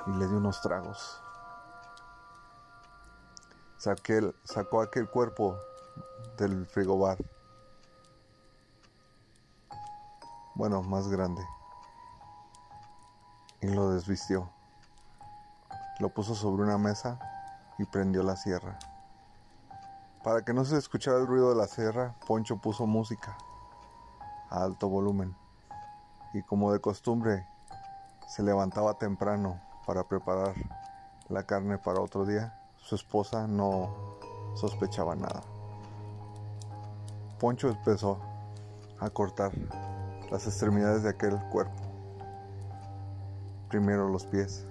y 0.06 0.10
le 0.16 0.26
dio 0.26 0.38
unos 0.38 0.60
tragos. 0.60 1.22
sacó 3.78 4.82
aquel 4.82 5.08
cuerpo 5.08 5.56
del 6.36 6.66
frigobar. 6.66 7.18
Bueno, 10.54 10.82
más 10.82 11.08
grande. 11.08 11.42
Y 13.60 13.68
lo 13.68 13.90
desvistió. 13.90 14.50
Lo 15.98 16.10
puso 16.10 16.34
sobre 16.34 16.62
una 16.62 16.78
mesa 16.78 17.18
y 17.78 17.84
prendió 17.84 18.22
la 18.22 18.36
sierra. 18.36 18.78
Para 20.22 20.44
que 20.44 20.52
no 20.52 20.64
se 20.64 20.76
escuchara 20.76 21.18
el 21.18 21.26
ruido 21.26 21.50
de 21.50 21.56
la 21.56 21.66
sierra, 21.66 22.14
Poncho 22.26 22.58
puso 22.58 22.86
música 22.86 23.36
a 24.50 24.62
alto 24.62 24.88
volumen. 24.88 25.34
Y 26.34 26.42
como 26.42 26.72
de 26.72 26.80
costumbre, 26.80 27.46
se 28.28 28.42
levantaba 28.42 28.94
temprano 28.94 29.60
para 29.86 30.04
preparar 30.04 30.54
la 31.28 31.44
carne 31.44 31.78
para 31.78 32.00
otro 32.00 32.24
día. 32.24 32.58
Su 32.76 32.94
esposa 32.94 33.46
no 33.46 33.90
sospechaba 34.54 35.14
nada. 35.14 35.42
Poncho 37.40 37.68
empezó 37.68 38.18
a 39.00 39.10
cortar 39.10 39.52
las 40.32 40.46
extremidades 40.46 41.02
de 41.02 41.10
aquel 41.10 41.38
cuerpo. 41.50 41.82
Primero 43.68 44.08
los 44.08 44.24
pies, 44.24 44.66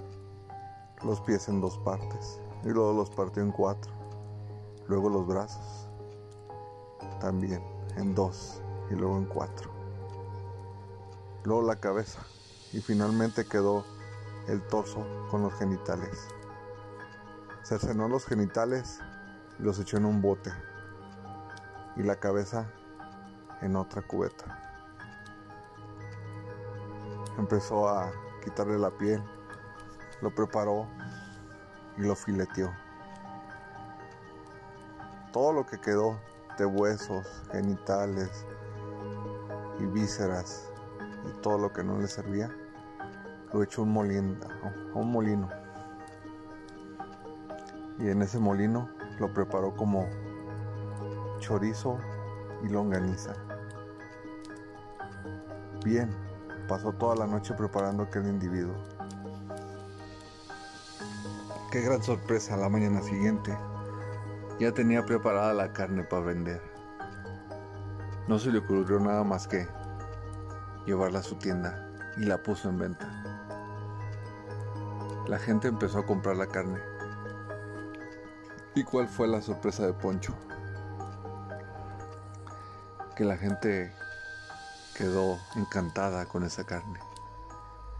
los 1.03 1.21
pies 1.21 1.47
en 1.49 1.61
dos 1.61 1.77
partes 1.77 2.39
y 2.63 2.69
luego 2.69 2.93
los 2.93 3.11
partió 3.11 3.43
en 3.43 3.51
cuatro. 3.51 3.93
Luego 4.87 5.07
los 5.07 5.27
brazos, 5.27 5.87
también 7.19 7.61
en 7.95 8.15
dos 8.15 8.59
y 8.89 8.95
luego 8.95 9.17
en 9.17 9.25
cuatro. 9.25 9.69
Luego 11.43 11.61
la 11.61 11.75
cabeza 11.75 12.21
y 12.73 12.81
finalmente 12.81 13.45
quedó 13.45 13.85
el 14.47 14.65
torso 14.65 15.05
con 15.29 15.43
los 15.43 15.53
genitales. 15.53 16.27
Cercenó 17.61 18.07
los 18.07 18.25
genitales 18.25 18.99
y 19.59 19.61
los 19.63 19.79
echó 19.79 19.97
en 19.97 20.05
un 20.05 20.23
bote 20.23 20.51
y 21.97 22.01
la 22.01 22.15
cabeza 22.15 22.65
en 23.61 23.75
otra 23.75 24.01
cubeta. 24.01 24.70
Empezó 27.37 27.87
a 27.87 28.11
quitarle 28.43 28.77
la 28.77 28.91
piel, 28.91 29.23
lo 30.21 30.33
preparó 30.33 30.87
y 31.97 32.01
lo 32.01 32.15
fileteó. 32.15 32.71
Todo 35.31 35.53
lo 35.53 35.65
que 35.65 35.79
quedó 35.79 36.19
de 36.57 36.65
huesos, 36.65 37.25
genitales 37.51 38.45
y 39.79 39.85
vísceras 39.85 40.69
y 41.25 41.41
todo 41.41 41.57
lo 41.57 41.71
que 41.71 41.83
no 41.83 41.97
le 41.97 42.07
servía, 42.07 42.51
lo 43.53 43.63
echó 43.63 43.83
un 43.83 43.97
a 44.93 44.97
un 44.97 45.11
molino. 45.11 45.49
Y 47.99 48.09
en 48.09 48.21
ese 48.21 48.39
molino 48.39 48.89
lo 49.19 49.33
preparó 49.33 49.75
como 49.75 50.07
chorizo 51.39 51.97
y 52.63 52.69
longaniza. 52.69 53.33
Bien, 55.83 56.09
pasó 56.71 56.93
toda 56.93 57.17
la 57.17 57.27
noche 57.27 57.53
preparando 57.53 58.03
aquel 58.03 58.27
individuo. 58.27 58.73
Qué 61.69 61.81
gran 61.81 62.01
sorpresa 62.01 62.55
la 62.55 62.69
mañana 62.69 63.01
siguiente. 63.01 63.57
Ya 64.57 64.71
tenía 64.71 65.05
preparada 65.05 65.53
la 65.53 65.73
carne 65.73 66.05
para 66.05 66.23
vender. 66.23 66.61
No 68.29 68.39
se 68.39 68.51
le 68.51 68.59
ocurrió 68.59 69.01
nada 69.01 69.21
más 69.25 69.49
que 69.49 69.67
llevarla 70.85 71.19
a 71.19 71.23
su 71.23 71.35
tienda 71.35 71.91
y 72.15 72.23
la 72.23 72.41
puso 72.41 72.69
en 72.69 72.77
venta. 72.77 73.05
La 75.27 75.39
gente 75.39 75.67
empezó 75.67 75.99
a 75.99 76.05
comprar 76.05 76.37
la 76.37 76.47
carne. 76.47 76.79
¿Y 78.75 78.85
cuál 78.85 79.09
fue 79.09 79.27
la 79.27 79.41
sorpresa 79.41 79.85
de 79.85 79.91
Poncho? 79.91 80.33
Que 83.17 83.25
la 83.25 83.35
gente 83.35 83.91
quedó 84.95 85.39
encantada 85.55 86.25
con 86.25 86.43
esa 86.43 86.65
carne. 86.65 86.99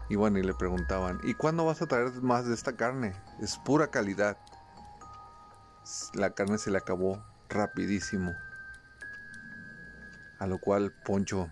Y 0.08 0.16
bueno, 0.16 0.38
y 0.38 0.42
le 0.42 0.54
preguntaban, 0.54 1.20
¿y 1.24 1.34
cuándo 1.34 1.64
vas 1.64 1.80
a 1.82 1.86
traer 1.86 2.12
más 2.22 2.46
de 2.46 2.54
esta 2.54 2.76
carne? 2.76 3.14
Es 3.40 3.56
pura 3.56 3.88
calidad. 3.88 4.36
La 6.14 6.30
carne 6.30 6.58
se 6.58 6.70
le 6.70 6.78
acabó 6.78 7.22
rapidísimo. 7.48 8.32
A 10.38 10.46
lo 10.46 10.58
cual 10.58 10.92
Poncho, 11.04 11.50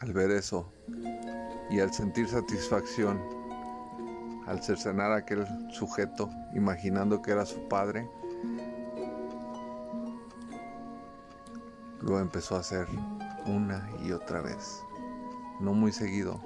al 0.00 0.12
ver 0.12 0.30
eso 0.30 0.72
y 1.70 1.80
al 1.80 1.92
sentir 1.92 2.28
satisfacción, 2.28 3.20
al 4.46 4.62
cercenar 4.62 5.12
a 5.12 5.16
aquel 5.16 5.46
sujeto, 5.72 6.30
imaginando 6.54 7.22
que 7.22 7.32
era 7.32 7.46
su 7.46 7.68
padre, 7.68 8.08
Lo 12.02 12.18
empezó 12.18 12.56
a 12.56 12.60
hacer 12.60 12.86
una 13.46 13.88
y 14.02 14.12
otra 14.12 14.40
vez, 14.40 14.80
no 15.60 15.74
muy 15.74 15.92
seguido. 15.92 16.40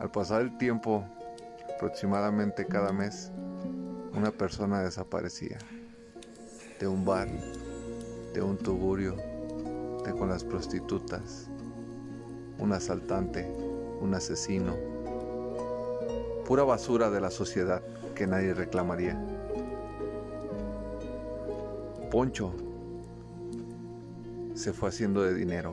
Al 0.00 0.10
pasar 0.10 0.42
el 0.42 0.58
tiempo, 0.58 1.04
aproximadamente 1.74 2.66
cada 2.66 2.92
mes, 2.92 3.32
una 4.14 4.30
persona 4.30 4.80
desaparecía 4.80 5.58
de 6.78 6.86
un 6.86 7.04
bar, 7.04 7.28
de 8.34 8.42
un 8.42 8.58
tugurio, 8.58 9.16
de 10.04 10.12
con 10.12 10.28
las 10.28 10.44
prostitutas, 10.44 11.48
un 12.58 12.72
asaltante, 12.72 13.50
un 14.00 14.14
asesino, 14.14 14.76
pura 16.44 16.64
basura 16.64 17.10
de 17.10 17.20
la 17.20 17.30
sociedad 17.30 17.82
que 18.14 18.26
nadie 18.26 18.52
reclamaría. 18.52 19.18
Poncho 22.10 22.67
se 24.58 24.72
fue 24.72 24.88
haciendo 24.88 25.22
de 25.22 25.34
dinero. 25.34 25.70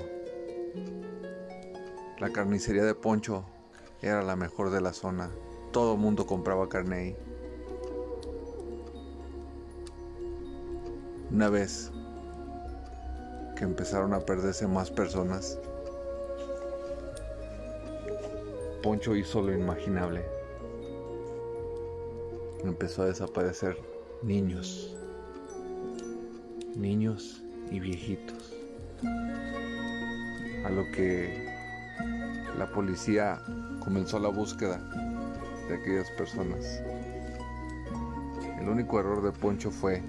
La 2.19 2.30
carnicería 2.32 2.84
de 2.84 2.93
Poncho 2.93 3.43
era 4.02 4.21
la 4.21 4.36
mejor 4.36 4.69
de 4.69 4.80
la 4.80 4.93
zona. 4.93 5.32
Todo 5.71 5.98
mundo 5.98 6.28
compraba 6.28 6.69
carne 6.69 6.95
ahí. 6.95 7.17
Una 11.32 11.50
vez 11.50 11.91
que 13.56 13.63
empezaron 13.63 14.13
a 14.13 14.19
perderse 14.19 14.67
más 14.67 14.91
personas, 14.91 15.60
Poncho 18.84 19.15
hizo 19.15 19.41
lo 19.41 19.52
inimaginable. 19.52 20.24
Empezó 22.63 23.02
a 23.02 23.08
desaparecer 23.08 23.80
niños, 24.21 24.95
niños 26.76 27.41
y 27.71 27.80
viejitos 27.80 28.64
a 29.03 30.69
lo 30.69 30.89
que 30.91 31.47
la 32.58 32.67
policía 32.67 33.39
comenzó 33.84 34.19
la 34.19 34.29
búsqueda 34.29 34.79
de 35.67 35.75
aquellas 35.75 36.10
personas. 36.12 36.81
El 38.60 38.69
único 38.69 38.99
error 38.99 39.21
de 39.21 39.31
Poncho 39.31 39.69
fue 39.69 40.01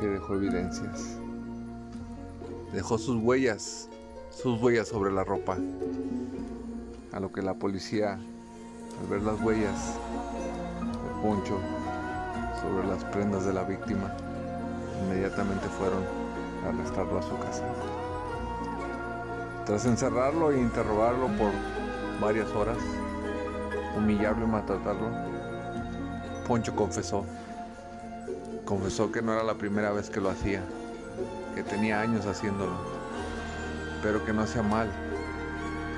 que 0.00 0.06
dejó 0.06 0.34
evidencias. 0.34 1.16
Dejó 2.72 2.98
sus 2.98 3.22
huellas, 3.22 3.88
sus 4.30 4.60
huellas 4.60 4.88
sobre 4.88 5.12
la 5.12 5.24
ropa. 5.24 5.56
A 7.12 7.20
lo 7.20 7.32
que 7.32 7.40
la 7.40 7.54
policía, 7.54 8.18
al 9.00 9.06
ver 9.08 9.22
las 9.22 9.40
huellas 9.40 9.94
de 10.80 11.22
Poncho 11.22 11.58
sobre 12.60 12.86
las 12.86 13.04
prendas 13.04 13.46
de 13.46 13.52
la 13.52 13.62
víctima, 13.62 14.14
inmediatamente 15.02 15.66
fueron 15.68 16.04
a 16.64 16.68
arrestarlo 16.68 17.18
a 17.18 17.22
su 17.22 17.38
casa. 17.38 17.64
Tras 19.66 19.86
encerrarlo 19.86 20.50
e 20.50 20.60
interrogarlo 20.60 21.28
por 21.38 21.50
varias 22.20 22.50
horas, 22.50 22.78
humillarlo 23.96 24.44
y 24.44 24.48
maltratarlo, 24.48 25.08
Poncho 26.46 26.76
confesó. 26.76 27.24
Confesó 28.66 29.10
que 29.10 29.22
no 29.22 29.32
era 29.32 29.42
la 29.42 29.54
primera 29.54 29.92
vez 29.92 30.10
que 30.10 30.20
lo 30.20 30.30
hacía, 30.30 30.62
que 31.54 31.62
tenía 31.62 32.00
años 32.00 32.26
haciéndolo, 32.26 32.76
pero 34.02 34.24
que 34.24 34.32
no 34.32 34.42
hacía 34.42 34.62
mal, 34.62 34.90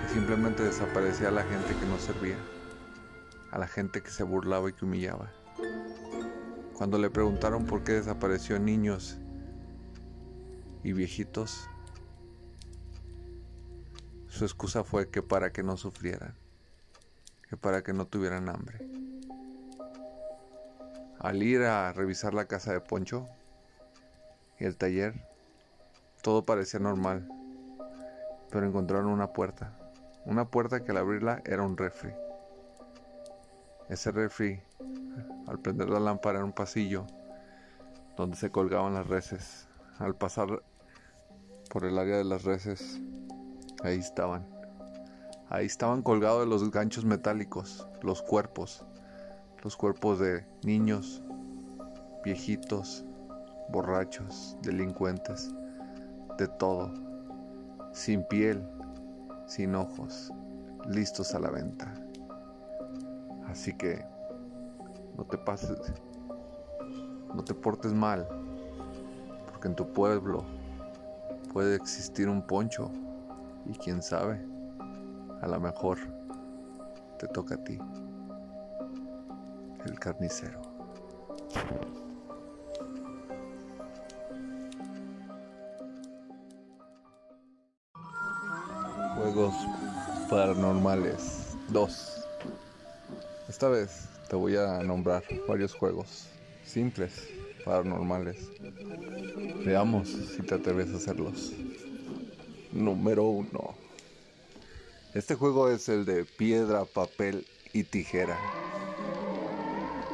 que 0.02 0.14
simplemente 0.14 0.62
desaparecía 0.62 1.28
a 1.28 1.32
la 1.32 1.42
gente 1.42 1.74
que 1.74 1.86
no 1.86 1.98
servía, 1.98 2.36
a 3.50 3.58
la 3.58 3.66
gente 3.66 4.02
que 4.02 4.10
se 4.10 4.22
burlaba 4.22 4.68
y 4.70 4.72
que 4.72 4.84
humillaba. 4.84 5.30
Cuando 6.76 6.98
le 6.98 7.08
preguntaron 7.08 7.64
por 7.64 7.84
qué 7.84 7.92
desapareció 7.92 8.58
niños 8.58 9.16
y 10.82 10.92
viejitos, 10.92 11.70
su 14.28 14.44
excusa 14.44 14.84
fue 14.84 15.08
que 15.08 15.22
para 15.22 15.52
que 15.52 15.62
no 15.62 15.78
sufrieran, 15.78 16.34
que 17.48 17.56
para 17.56 17.82
que 17.82 17.94
no 17.94 18.06
tuvieran 18.06 18.50
hambre. 18.50 18.86
Al 21.18 21.42
ir 21.42 21.62
a 21.62 21.94
revisar 21.94 22.34
la 22.34 22.44
casa 22.44 22.74
de 22.74 22.80
Poncho 22.80 23.26
y 24.60 24.66
el 24.66 24.76
taller, 24.76 25.14
todo 26.20 26.44
parecía 26.44 26.78
normal, 26.78 27.26
pero 28.50 28.66
encontraron 28.66 29.06
una 29.06 29.32
puerta, 29.32 29.72
una 30.26 30.50
puerta 30.50 30.84
que 30.84 30.90
al 30.90 30.98
abrirla 30.98 31.40
era 31.46 31.62
un 31.62 31.78
refri. 31.78 32.12
Ese 33.88 34.10
refri, 34.10 34.60
al 35.46 35.58
prender 35.58 35.88
la 35.88 36.00
lámpara 36.00 36.38
en 36.38 36.46
un 36.46 36.52
pasillo 36.52 37.06
donde 38.16 38.36
se 38.36 38.50
colgaban 38.50 38.94
las 38.94 39.06
reses, 39.06 39.68
al 39.98 40.14
pasar 40.14 40.62
por 41.70 41.84
el 41.84 41.98
área 41.98 42.16
de 42.16 42.24
las 42.24 42.44
reses, 42.44 43.00
ahí 43.82 43.98
estaban. 43.98 44.46
Ahí 45.48 45.66
estaban 45.66 46.02
colgados 46.02 46.40
de 46.40 46.46
los 46.46 46.70
ganchos 46.70 47.04
metálicos, 47.04 47.86
los 48.02 48.22
cuerpos, 48.22 48.84
los 49.62 49.76
cuerpos 49.76 50.18
de 50.18 50.44
niños, 50.64 51.22
viejitos, 52.24 53.04
borrachos, 53.68 54.56
delincuentes, 54.62 55.52
de 56.38 56.48
todo, 56.48 56.92
sin 57.92 58.24
piel, 58.24 58.66
sin 59.46 59.74
ojos, 59.74 60.32
listos 60.88 61.34
a 61.34 61.40
la 61.40 61.50
venta. 61.50 61.94
Así 63.46 63.76
que 63.76 64.04
no 65.16 65.24
te 65.24 65.38
pases, 65.38 65.78
no 67.34 67.42
te 67.42 67.54
portes 67.54 67.92
mal, 67.92 68.26
porque 69.50 69.68
en 69.68 69.74
tu 69.74 69.90
pueblo 69.92 70.44
puede 71.52 71.74
existir 71.76 72.28
un 72.28 72.42
poncho 72.46 72.90
y 73.64 73.72
quién 73.78 74.02
sabe, 74.02 74.44
a 75.40 75.48
lo 75.48 75.58
mejor 75.58 75.98
te 77.18 77.26
toca 77.28 77.54
a 77.54 77.64
ti, 77.64 77.78
el 79.86 79.98
carnicero. 79.98 80.60
Juegos 89.16 89.54
paranormales 90.28 91.56
2. 91.70 92.28
Esta 93.48 93.68
vez 93.68 94.15
te 94.28 94.36
voy 94.36 94.56
a 94.56 94.82
nombrar 94.82 95.24
varios 95.46 95.74
juegos 95.74 96.28
simples, 96.64 97.28
paranormales. 97.64 98.50
Veamos 99.64 100.08
si 100.08 100.42
te 100.42 100.54
atreves 100.54 100.92
a 100.92 100.96
hacerlos. 100.96 101.52
Número 102.72 103.24
1. 103.24 103.74
Este 105.14 105.34
juego 105.34 105.70
es 105.70 105.88
el 105.88 106.04
de 106.04 106.24
piedra, 106.24 106.84
papel 106.84 107.46
y 107.72 107.84
tijera. 107.84 108.38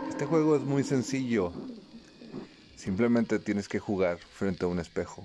Este 0.08 0.26
juego 0.26 0.56
es 0.56 0.62
muy 0.62 0.84
sencillo. 0.84 1.52
Simplemente 2.76 3.38
tienes 3.38 3.68
que 3.68 3.78
jugar 3.78 4.18
frente 4.18 4.64
a 4.64 4.68
un 4.68 4.78
espejo. 4.78 5.24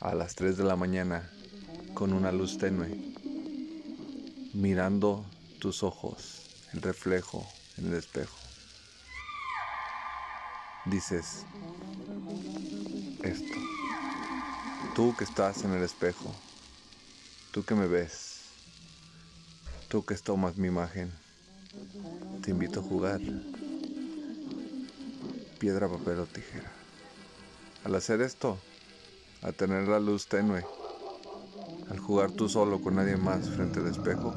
A 0.00 0.14
las 0.14 0.34
3 0.34 0.56
de 0.56 0.64
la 0.64 0.76
mañana 0.76 1.30
con 1.94 2.12
una 2.12 2.32
luz 2.32 2.56
tenue, 2.56 2.88
mirando 4.54 5.24
tus 5.58 5.82
ojos, 5.82 6.39
el 6.72 6.82
reflejo 6.82 7.46
en 7.76 7.86
el 7.88 7.94
espejo. 7.94 8.36
Dices 10.86 11.44
esto, 13.22 13.58
tú 14.94 15.14
que 15.16 15.24
estás 15.24 15.64
en 15.64 15.72
el 15.72 15.82
espejo, 15.82 16.34
tú 17.52 17.64
que 17.64 17.74
me 17.74 17.86
ves, 17.86 18.40
tú 19.88 20.04
que 20.04 20.14
tomas 20.16 20.56
mi 20.56 20.68
imagen, 20.68 21.12
te 22.42 22.50
invito 22.50 22.80
a 22.80 22.82
jugar 22.82 23.20
piedra, 25.58 25.88
papel 25.88 26.20
o 26.20 26.26
tijera. 26.26 26.72
Al 27.84 27.94
hacer 27.94 28.22
esto, 28.22 28.58
a 29.42 29.52
tener 29.52 29.88
la 29.88 30.00
luz 30.00 30.26
tenue, 30.26 30.64
al 31.90 31.98
jugar 31.98 32.30
tú 32.30 32.48
solo 32.48 32.80
con 32.80 32.96
nadie 32.96 33.16
más 33.16 33.50
frente 33.50 33.80
al 33.80 33.88
espejo, 33.88 34.34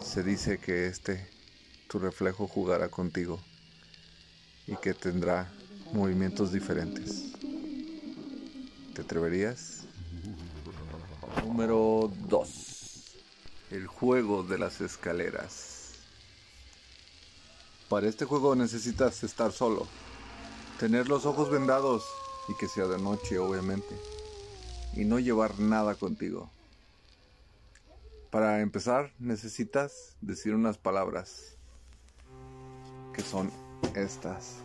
se 0.00 0.22
dice 0.22 0.58
que 0.58 0.86
este, 0.86 1.28
tu 1.88 1.98
reflejo, 1.98 2.46
jugará 2.46 2.88
contigo 2.88 3.40
y 4.66 4.76
que 4.76 4.94
tendrá 4.94 5.52
movimientos 5.92 6.52
diferentes. 6.52 7.32
¿Te 8.94 9.02
atreverías? 9.02 9.84
Número 11.44 12.10
2. 12.28 13.16
El 13.70 13.86
juego 13.86 14.42
de 14.42 14.58
las 14.58 14.80
escaleras. 14.80 15.92
Para 17.88 18.08
este 18.08 18.24
juego 18.24 18.54
necesitas 18.54 19.24
estar 19.24 19.52
solo, 19.52 19.86
tener 20.78 21.08
los 21.08 21.24
ojos 21.26 21.50
vendados 21.50 22.04
y 22.48 22.56
que 22.58 22.68
sea 22.68 22.86
de 22.86 22.98
noche, 22.98 23.38
obviamente 23.38 23.94
y 24.94 25.04
no 25.04 25.18
llevar 25.18 25.58
nada 25.60 25.94
contigo. 25.94 26.50
Para 28.30 28.60
empezar 28.60 29.12
necesitas 29.18 30.16
decir 30.20 30.54
unas 30.54 30.76
palabras 30.78 31.56
que 33.12 33.22
son 33.22 33.50
estas. 33.94 34.58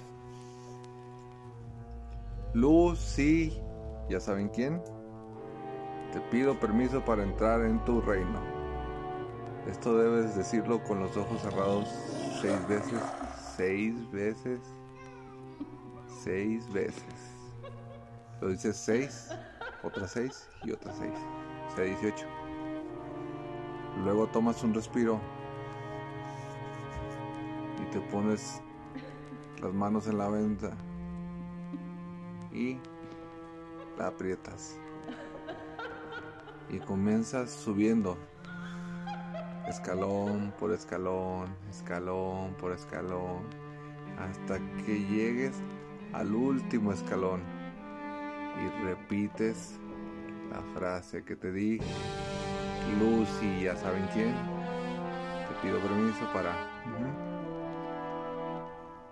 Lucy, 2.54 3.58
¿ya 4.10 4.19
saben 4.19 4.49
quién? 4.49 4.82
Te 6.12 6.19
pido 6.30 6.60
permiso 6.60 7.04
para 7.04 7.23
entrar 7.23 7.62
en 7.62 7.84
tu 7.86 8.02
reino. 8.02 8.39
Esto 9.67 9.97
debes 9.97 10.36
decirlo 10.36 10.84
con 10.84 10.99
los 10.99 11.15
ojos 11.15 11.41
cerrados 11.41 11.88
seis 12.41 12.67
veces. 12.67 13.02
Seis 13.56 14.12
veces. 14.12 14.60
Seis 16.23 16.71
veces. 16.71 17.04
Lo 18.41 18.49
dices 18.49 18.76
seis 18.76 19.30
otra 19.84 20.08
6 20.08 20.49
y 20.63 20.71
otra 20.71 20.93
6. 20.93 21.12
O 21.71 21.76
sea, 21.76 21.84
18. 21.84 22.42
Luego 24.04 24.28
tomas 24.28 24.62
un 24.63 24.74
respiro 24.74 25.22
y 27.82 27.92
te 27.92 28.02
pones 28.02 28.62
las 29.62 29.74
manos 29.74 30.08
en 30.08 30.18
la 30.18 30.28
venta 30.28 30.72
y 32.52 32.78
la 33.98 34.08
aprietas. 34.08 34.78
Y 36.70 36.80
comienzas 36.80 37.50
subiendo 37.52 38.18
escalón 39.70 40.54
por 40.60 40.74
escalón, 40.74 41.56
escalón 41.70 42.56
por 42.56 42.74
escalón, 42.74 43.44
hasta 44.20 44.60
que 44.86 45.00
llegues 45.06 45.54
al 46.12 46.36
último 46.36 46.92
escalón 46.92 47.42
y 48.60 48.84
repites 48.84 49.80
la 50.52 50.62
frase 50.74 51.24
que 51.24 51.38
te 51.38 51.54
dije. 51.54 52.22
Lucy, 53.00 53.63
ya 53.63 53.76
saben 53.76 54.08
quién. 54.13 54.34
Te 54.34 55.54
pido 55.62 55.80
permiso 55.80 56.26
para... 56.34 56.52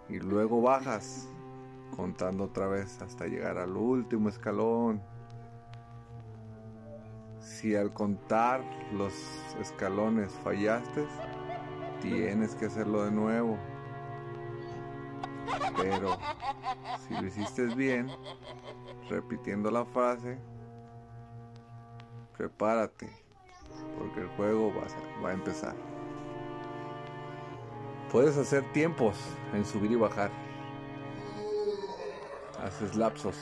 Y 0.09 0.19
luego 0.19 0.61
bajas, 0.61 1.29
contando 1.95 2.45
otra 2.45 2.67
vez 2.67 3.01
hasta 3.01 3.27
llegar 3.27 3.57
al 3.57 3.77
último 3.77 4.29
escalón. 4.29 5.01
Si 7.39 7.75
al 7.75 7.93
contar 7.93 8.61
los 8.93 9.13
escalones 9.59 10.31
fallaste, 10.43 11.05
tienes 12.01 12.55
que 12.55 12.65
hacerlo 12.65 13.05
de 13.05 13.11
nuevo. 13.11 13.57
Pero 15.77 16.17
si 17.07 17.13
lo 17.13 17.25
hiciste 17.25 17.65
bien, 17.75 18.09
repitiendo 19.09 19.71
la 19.71 19.85
frase, 19.85 20.37
prepárate, 22.37 23.09
porque 24.01 24.21
el 24.21 24.27
juego 24.29 24.73
va 25.21 25.29
a, 25.29 25.33
empezar. 25.33 25.75
Puedes 28.11 28.37
hacer 28.37 28.63
tiempos 28.73 29.15
en 29.53 29.65
subir 29.65 29.91
y 29.91 29.95
bajar. 29.95 30.31
Haces 32.63 32.95
lapsos. 32.95 33.37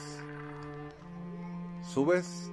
Subes, 1.81 2.51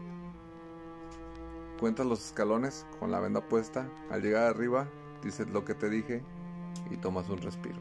cuentas 1.79 2.07
los 2.07 2.25
escalones 2.25 2.87
con 2.99 3.11
la 3.11 3.21
venda 3.21 3.41
puesta. 3.41 3.89
Al 4.11 4.23
llegar 4.23 4.45
arriba, 4.45 4.89
dices 5.23 5.49
lo 5.51 5.65
que 5.65 5.75
te 5.75 5.91
dije 5.91 6.23
y 6.91 6.97
tomas 6.97 7.29
un 7.29 7.39
respiro. 7.39 7.79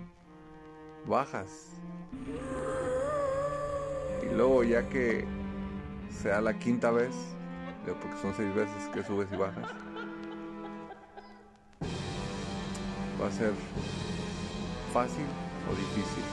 Bajas 1.05 1.69
y 4.23 4.36
luego 4.36 4.63
ya 4.63 4.88
que 4.89 5.26
sea 6.09 6.41
la 6.41 6.57
quinta 6.57 6.91
vez, 6.91 7.13
porque 7.86 8.17
son 8.21 8.34
seis 8.36 8.53
veces 8.55 8.89
que 8.93 9.03
subes 9.03 9.28
y 9.32 9.36
bajas, 9.36 9.67
va 13.26 13.30
a 13.30 13.34
ser 13.34 13.53
fácil 14.93 15.26
o 15.67 15.76
difícil 15.76 16.23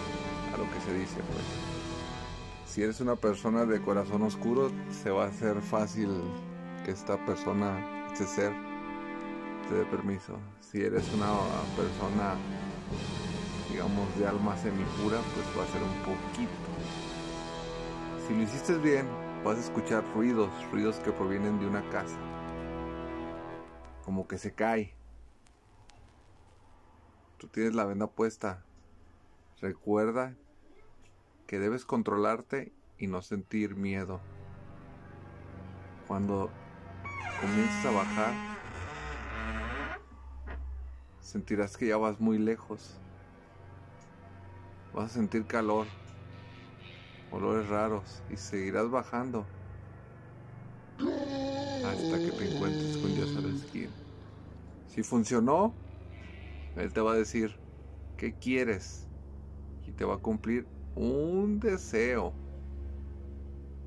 a 0.53 0.59
lo 0.59 0.64
que 0.70 0.80
se 0.80 0.93
dice 0.93 1.16
pues. 1.32 1.45
Si 2.66 2.82
eres 2.82 3.01
una 3.01 3.16
persona 3.16 3.64
de 3.64 3.80
corazón 3.80 4.22
oscuro, 4.22 4.70
se 4.90 5.11
va 5.11 5.24
a 5.24 5.28
hacer 5.28 5.62
fácil 5.62 6.11
que 6.84 6.90
esta 6.90 7.16
persona, 7.24 8.09
este 8.12 8.26
ser, 8.26 8.53
te 9.68 9.74
dé 9.74 9.84
permiso. 9.86 10.38
Si 10.61 10.82
eres 10.82 11.05
una 11.14 11.32
persona, 11.76 12.34
digamos, 13.70 14.18
de 14.18 14.26
alma 14.26 14.55
semipura, 14.59 15.18
pues 15.34 15.47
va 15.59 15.64
a 15.64 15.72
ser 15.72 15.82
un 15.82 15.97
poquito. 16.01 16.53
Si 18.26 18.34
lo 18.34 18.43
hiciste 18.43 18.76
bien, 18.76 19.07
vas 19.45 19.57
a 19.57 19.61
escuchar 19.61 20.05
ruidos, 20.14 20.51
ruidos 20.70 20.97
que 20.97 21.12
provienen 21.12 21.59
de 21.59 21.66
una 21.66 21.82
casa. 21.88 22.18
Como 24.05 24.28
que 24.28 24.36
se 24.36 24.53
cae. 24.53 25.01
Tú 27.43 27.49
tienes 27.49 27.74
la 27.74 27.84
venda 27.84 28.07
puesta. 28.07 28.62
Recuerda 29.61 30.32
que 31.49 31.59
debes 31.59 31.84
controlarte 31.84 32.70
y 32.99 33.09
no 33.09 33.20
sentir 33.20 33.74
miedo. 33.74 34.20
Cuando 36.07 36.51
comiences 37.40 37.84
a 37.84 37.90
bajar, 37.90 38.34
sentirás 41.20 41.76
que 41.76 41.88
ya 41.88 41.97
vas 41.97 42.20
muy 42.20 42.38
lejos. 42.38 42.95
Vas 44.95 45.11
a 45.11 45.14
sentir 45.14 45.45
calor, 45.45 45.88
olores 47.32 47.68
raros 47.68 48.22
y 48.30 48.36
seguirás 48.36 48.88
bajando 48.88 49.45
hasta 51.01 52.18
que 52.20 52.30
te 52.30 52.55
encuentres 52.55 52.97
con 52.99 53.12
Dios 53.16 53.36
a 53.36 53.40
la 53.40 53.49
esquina. 53.49 53.90
Si 54.86 55.03
funcionó, 55.03 55.74
Él 56.77 56.93
te 56.93 57.01
va 57.01 57.12
a 57.12 57.16
decir, 57.16 57.57
¿qué 58.16 58.35
quieres? 58.35 59.07
Y 59.87 59.93
te 59.93 60.05
va 60.05 60.14
a 60.14 60.18
cumplir 60.18 60.66
un 60.95 61.61
deseo. 61.61 62.33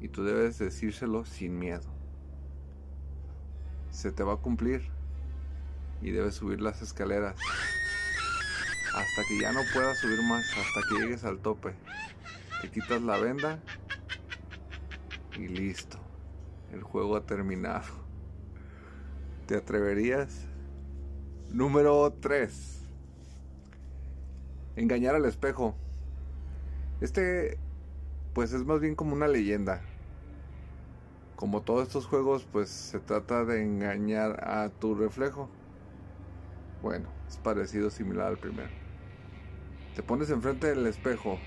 Y 0.01 0.09
tú 0.09 0.23
debes 0.23 0.59
decírselo 0.59 1.25
sin 1.25 1.57
miedo. 1.57 1.93
Se 3.89 4.11
te 4.11 4.23
va 4.23 4.33
a 4.33 4.37
cumplir. 4.37 4.83
Y 6.01 6.11
debes 6.11 6.35
subir 6.35 6.61
las 6.61 6.81
escaleras. 6.81 7.35
Hasta 8.93 9.21
que 9.27 9.39
ya 9.39 9.51
no 9.51 9.61
puedas 9.73 9.97
subir 9.99 10.21
más. 10.23 10.45
Hasta 10.49 10.81
que 10.89 11.01
llegues 11.01 11.23
al 11.23 11.39
tope. 11.39 11.73
Te 12.61 12.69
quitas 12.69 13.01
la 13.01 13.17
venda. 13.17 13.59
Y 15.37 15.47
listo. 15.47 15.97
El 16.71 16.83
juego 16.83 17.15
ha 17.15 17.25
terminado. 17.25 18.05
¿Te 19.47 19.55
atreverías? 19.55 20.45
Número 21.51 22.11
3. 22.19 22.74
Engañar 24.75 25.15
al 25.15 25.25
espejo. 25.25 25.75
Este, 27.01 27.57
pues 28.33 28.53
es 28.53 28.65
más 28.65 28.79
bien 28.79 28.95
como 28.95 29.13
una 29.13 29.27
leyenda. 29.27 29.81
Como 31.35 31.61
todos 31.61 31.87
estos 31.87 32.05
juegos, 32.05 32.47
pues 32.51 32.69
se 32.69 32.99
trata 32.99 33.45
de 33.45 33.61
engañar 33.61 34.47
a 34.47 34.69
tu 34.69 34.95
reflejo. 34.95 35.49
Bueno, 36.81 37.09
es 37.27 37.37
parecido, 37.37 37.89
similar 37.89 38.27
al 38.27 38.37
primero. 38.37 38.69
Te 39.95 40.03
pones 40.03 40.29
enfrente 40.29 40.67
del 40.67 40.85
espejo 40.87 41.39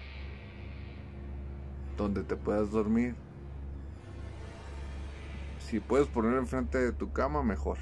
donde 1.99 2.23
te 2.23 2.37
puedas 2.37 2.71
dormir. 2.71 3.15
Si 5.59 5.81
puedes 5.81 6.07
poner 6.09 6.35
enfrente 6.35 6.79
de 6.79 6.93
tu 6.93 7.13
cama, 7.13 7.43
mejor. 7.43 7.77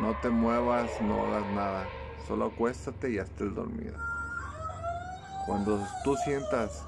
No 0.00 0.16
te 0.20 0.30
muevas, 0.30 0.90
no 1.02 1.26
hagas 1.26 1.46
nada. 1.52 1.86
Solo 2.28 2.44
acuéstate 2.44 3.10
y 3.10 3.18
hazte 3.18 3.44
el 3.44 3.54
dormido. 3.54 3.96
Cuando 5.46 5.82
tú 6.04 6.14
sientas 6.16 6.86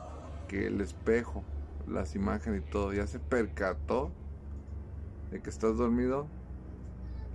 que 0.48 0.66
el 0.66 0.82
espejo, 0.82 1.42
las 1.86 2.14
imágenes 2.14 2.60
y 2.60 2.70
todo 2.70 2.92
ya 2.92 3.06
se 3.06 3.18
percató 3.18 4.12
de 5.30 5.40
que 5.40 5.48
estás 5.48 5.78
dormido, 5.78 6.26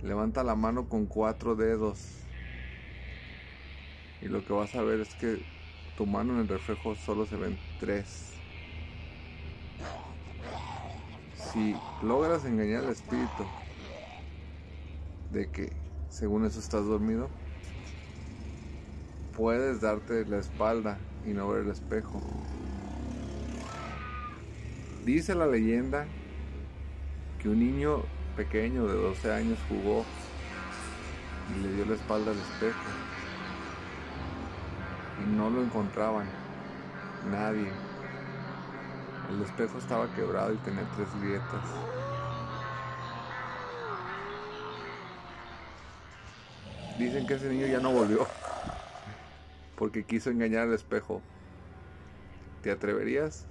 levanta 0.02 0.44
la 0.44 0.54
mano 0.54 0.88
con 0.88 1.06
cuatro 1.06 1.56
dedos. 1.56 1.98
Y 4.22 4.28
lo 4.28 4.44
que 4.44 4.52
vas 4.52 4.76
a 4.76 4.82
ver 4.82 5.00
es 5.00 5.12
que 5.16 5.42
tu 5.96 6.06
mano 6.06 6.34
en 6.34 6.40
el 6.42 6.48
reflejo 6.48 6.94
solo 6.94 7.26
se 7.26 7.34
ven 7.34 7.58
tres. 7.80 8.34
Si 11.34 11.74
logras 12.04 12.44
engañar 12.44 12.84
al 12.84 12.92
espíritu 12.92 13.44
de 15.32 15.50
que 15.50 15.72
según 16.08 16.44
eso 16.46 16.60
estás 16.60 16.86
dormido, 16.86 17.28
puedes 19.36 19.82
darte 19.82 20.24
la 20.24 20.38
espalda 20.38 20.96
y 21.26 21.30
no 21.30 21.48
ver 21.48 21.64
el 21.64 21.70
espejo. 21.70 22.22
Dice 25.04 25.34
la 25.34 25.46
leyenda 25.46 26.06
que 27.38 27.50
un 27.50 27.60
niño 27.60 28.02
pequeño 28.34 28.86
de 28.86 28.94
12 28.94 29.32
años 29.32 29.58
jugó 29.68 30.04
y 31.54 31.62
le 31.62 31.72
dio 31.74 31.84
la 31.84 31.94
espalda 31.94 32.30
al 32.30 32.38
espejo. 32.38 32.80
Y 35.22 35.36
no 35.36 35.50
lo 35.50 35.62
encontraban. 35.62 36.26
Nadie. 37.30 37.70
El 39.30 39.42
espejo 39.42 39.78
estaba 39.78 40.12
quebrado 40.14 40.54
y 40.54 40.56
tenía 40.58 40.88
tres 40.96 41.08
grietas. 41.20 41.64
Dicen 46.98 47.26
que 47.26 47.34
ese 47.34 47.50
niño 47.50 47.66
ya 47.66 47.80
no 47.80 47.90
volvió 47.90 48.26
porque 49.76 50.04
quiso 50.04 50.30
engañar 50.30 50.62
al 50.62 50.74
espejo. 50.74 51.22
¿Te 52.62 52.70
atreverías? 52.70 53.46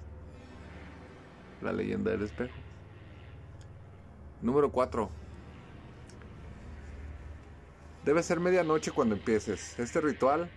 La 1.62 1.72
leyenda 1.72 2.10
del 2.10 2.22
espejo. 2.22 2.54
Número 4.42 4.70
4. 4.70 5.08
Debe 8.04 8.22
ser 8.22 8.40
medianoche 8.40 8.90
cuando 8.90 9.14
empieces. 9.14 9.78
Este 9.78 10.00
ritual, 10.00 10.50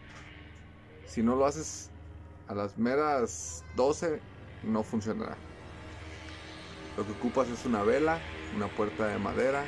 si 1.05 1.23
no 1.23 1.35
lo 1.35 1.45
haces 1.45 1.89
a 2.47 2.53
las 2.53 2.77
meras 2.77 3.63
12, 3.75 4.19
no 4.63 4.83
funcionará. 4.83 5.37
Lo 6.97 7.05
que 7.05 7.11
ocupas 7.13 7.47
es 7.47 7.65
una 7.65 7.81
vela, 7.83 8.19
una 8.55 8.67
puerta 8.67 9.07
de 9.07 9.17
madera 9.17 9.63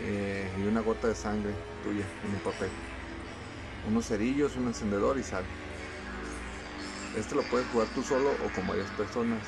eh, 0.00 0.48
y 0.58 0.66
una 0.66 0.82
gota 0.82 1.08
de 1.08 1.14
sangre 1.14 1.52
tuya 1.82 2.04
en 2.24 2.34
un 2.34 2.40
papel 2.40 2.70
unos 3.88 4.06
cerillos, 4.06 4.56
un 4.56 4.66
encendedor 4.66 5.18
y 5.18 5.22
sal. 5.22 5.44
Este 7.16 7.34
lo 7.34 7.42
puedes 7.42 7.66
jugar 7.68 7.86
tú 7.94 8.02
solo 8.02 8.30
o 8.30 8.54
con 8.54 8.66
varias 8.66 8.90
personas. 8.92 9.40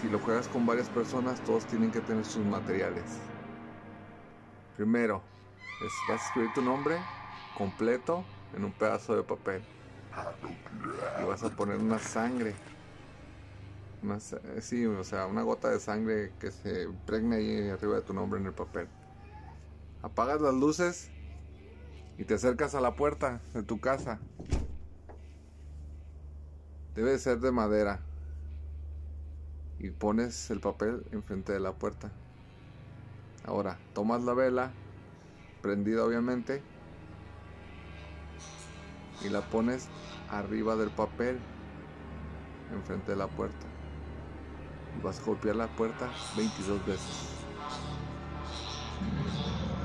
Si 0.00 0.08
lo 0.08 0.18
juegas 0.18 0.48
con 0.48 0.64
varias 0.64 0.88
personas, 0.88 1.42
todos 1.44 1.66
tienen 1.66 1.90
que 1.90 2.00
tener 2.00 2.24
sus 2.24 2.44
materiales. 2.44 3.04
Primero, 4.76 5.22
vas 5.80 6.08
a 6.08 6.14
escribir 6.14 6.52
tu 6.54 6.62
nombre 6.62 6.98
completo 7.56 8.24
en 8.56 8.64
un 8.64 8.72
pedazo 8.72 9.16
de 9.16 9.24
papel. 9.24 9.62
Y 11.20 11.24
vas 11.24 11.42
a 11.42 11.50
poner 11.50 11.78
una 11.78 11.98
sangre. 11.98 12.54
Una, 14.02 14.20
sí, 14.20 14.86
o 14.86 15.02
sea, 15.02 15.26
una 15.26 15.42
gota 15.42 15.68
de 15.68 15.80
sangre 15.80 16.32
que 16.38 16.52
se 16.52 16.84
impregne 16.84 17.36
ahí 17.36 17.68
arriba 17.68 17.96
de 17.96 18.02
tu 18.02 18.14
nombre 18.14 18.38
en 18.38 18.46
el 18.46 18.52
papel. 18.52 18.86
Apagas 20.02 20.40
las 20.40 20.54
luces 20.54 21.10
y 22.18 22.24
te 22.24 22.34
acercas 22.34 22.74
a 22.74 22.80
la 22.80 22.96
puerta 22.96 23.40
de 23.54 23.62
tu 23.62 23.80
casa. 23.80 24.18
Debe 26.96 27.16
ser 27.18 27.38
de 27.38 27.52
madera. 27.52 28.00
Y 29.78 29.90
pones 29.90 30.50
el 30.50 30.58
papel 30.58 31.06
enfrente 31.12 31.52
de 31.52 31.60
la 31.60 31.72
puerta. 31.72 32.10
Ahora, 33.44 33.78
tomas 33.94 34.22
la 34.24 34.34
vela, 34.34 34.72
prendida 35.62 36.04
obviamente, 36.04 36.60
y 39.24 39.28
la 39.28 39.40
pones 39.42 39.88
arriba 40.28 40.74
del 40.74 40.90
papel, 40.90 41.38
enfrente 42.72 43.12
de 43.12 43.16
la 43.16 43.28
puerta. 43.28 43.66
Y 44.98 45.02
vas 45.02 45.20
a 45.20 45.24
golpear 45.24 45.54
la 45.54 45.68
puerta 45.68 46.10
22 46.36 46.84
veces. 46.84 47.28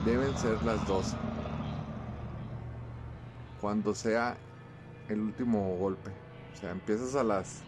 Deben 0.04 0.36
ser 0.36 0.62
las 0.64 0.86
12 0.88 1.33
cuando 3.64 3.96
sea 3.96 4.36
el 5.08 5.22
último 5.22 5.78
golpe. 5.78 6.12
O 6.54 6.58
sea, 6.58 6.72
empiezas 6.72 7.16
a 7.16 7.24
las 7.24 7.64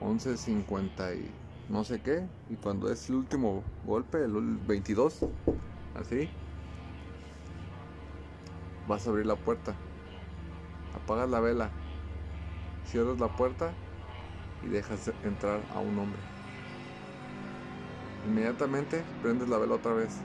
11.50 0.00 1.18
y 1.18 1.30
no 1.70 1.84
sé 1.84 2.00
qué. 2.00 2.26
Y 2.48 2.56
cuando 2.56 2.90
es 2.90 3.10
el 3.10 3.16
último 3.16 3.62
golpe, 3.84 4.24
el 4.24 4.32
22, 4.66 5.26
así, 5.94 6.30
vas 8.88 9.06
a 9.06 9.10
abrir 9.10 9.26
la 9.26 9.36
puerta. 9.36 9.74
Apagas 10.94 11.28
la 11.28 11.40
vela. 11.40 11.70
Cierras 12.86 13.20
la 13.20 13.28
puerta 13.28 13.74
y 14.62 14.68
dejas 14.68 15.12
entrar 15.22 15.60
a 15.74 15.80
un 15.80 15.98
hombre. 15.98 16.20
Inmediatamente 18.26 19.04
prendes 19.20 19.50
la 19.50 19.58
vela 19.58 19.74
otra 19.74 19.92
vez. 19.92 20.16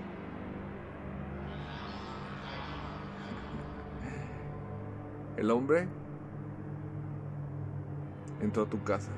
El 5.39 5.51
hombre 5.51 5.87
entró 8.41 8.63
a 8.63 8.65
tu 8.65 8.83
casa. 8.83 9.09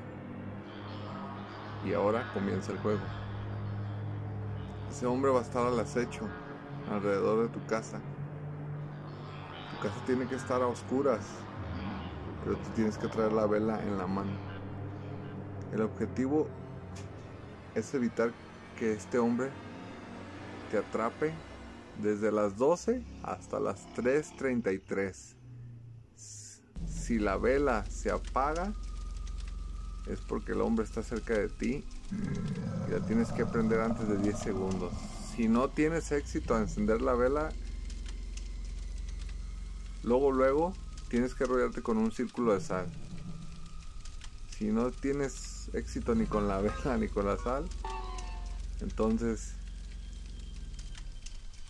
Y 1.84 1.94
ahora 1.94 2.30
comienza 2.32 2.70
el 2.70 2.78
juego. 2.78 3.00
Ese 4.88 5.04
hombre 5.06 5.32
va 5.32 5.40
a 5.40 5.42
estar 5.42 5.66
al 5.66 5.80
acecho 5.80 6.28
alrededor 6.92 7.42
de 7.42 7.48
tu 7.48 7.66
casa. 7.66 8.00
Tu 9.72 9.82
casa 9.82 10.00
tiene 10.06 10.28
que 10.28 10.36
estar 10.36 10.62
a 10.62 10.68
oscuras, 10.68 11.26
pero 12.44 12.56
tú 12.56 12.70
tienes 12.76 12.96
que 12.98 13.08
traer 13.08 13.32
la 13.32 13.46
vela 13.46 13.82
en 13.82 13.98
la 13.98 14.06
mano. 14.06 14.30
El 15.72 15.80
objetivo 15.80 16.46
es 17.74 17.92
evitar 17.94 18.32
que 18.78 18.92
este 18.92 19.18
hombre 19.18 19.50
te 20.70 20.78
atrape 20.78 21.34
desde 22.00 22.30
las 22.30 22.56
12 22.58 23.02
hasta 23.24 23.58
las 23.58 23.88
3.33. 23.96 25.41
Si 26.88 27.18
la 27.18 27.36
vela 27.36 27.84
se 27.86 28.10
apaga, 28.10 28.72
es 30.06 30.20
porque 30.20 30.52
el 30.52 30.60
hombre 30.60 30.84
está 30.84 31.02
cerca 31.02 31.34
de 31.34 31.48
ti 31.48 31.84
y 32.88 32.90
la 32.90 33.00
tienes 33.00 33.30
que 33.32 33.46
prender 33.46 33.80
antes 33.80 34.08
de 34.08 34.18
10 34.18 34.38
segundos. 34.38 34.92
Si 35.34 35.48
no 35.48 35.68
tienes 35.68 36.12
éxito 36.12 36.54
a 36.54 36.60
encender 36.60 37.00
la 37.00 37.14
vela, 37.14 37.50
luego 40.02 40.32
luego 40.32 40.72
tienes 41.08 41.34
que 41.34 41.44
rodearte 41.44 41.82
con 41.82 41.98
un 41.98 42.12
círculo 42.12 42.54
de 42.54 42.60
sal. 42.60 42.86
Si 44.58 44.66
no 44.66 44.90
tienes 44.90 45.70
éxito 45.72 46.14
ni 46.14 46.26
con 46.26 46.48
la 46.48 46.60
vela 46.60 46.96
ni 46.98 47.08
con 47.08 47.26
la 47.26 47.36
sal, 47.38 47.64
entonces 48.80 49.54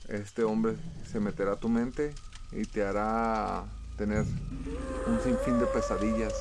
este 0.09 0.45
hombre 0.45 0.77
se 1.11 1.21
meterá 1.21 1.53
a 1.53 1.57
tu 1.57 1.69
mente 1.69 2.15
y 2.51 2.65
te 2.65 2.85
hará 2.85 3.65
tener 3.97 4.25
un 5.07 5.20
sinfín 5.22 5.59
de 5.59 5.66
pesadillas 5.66 6.34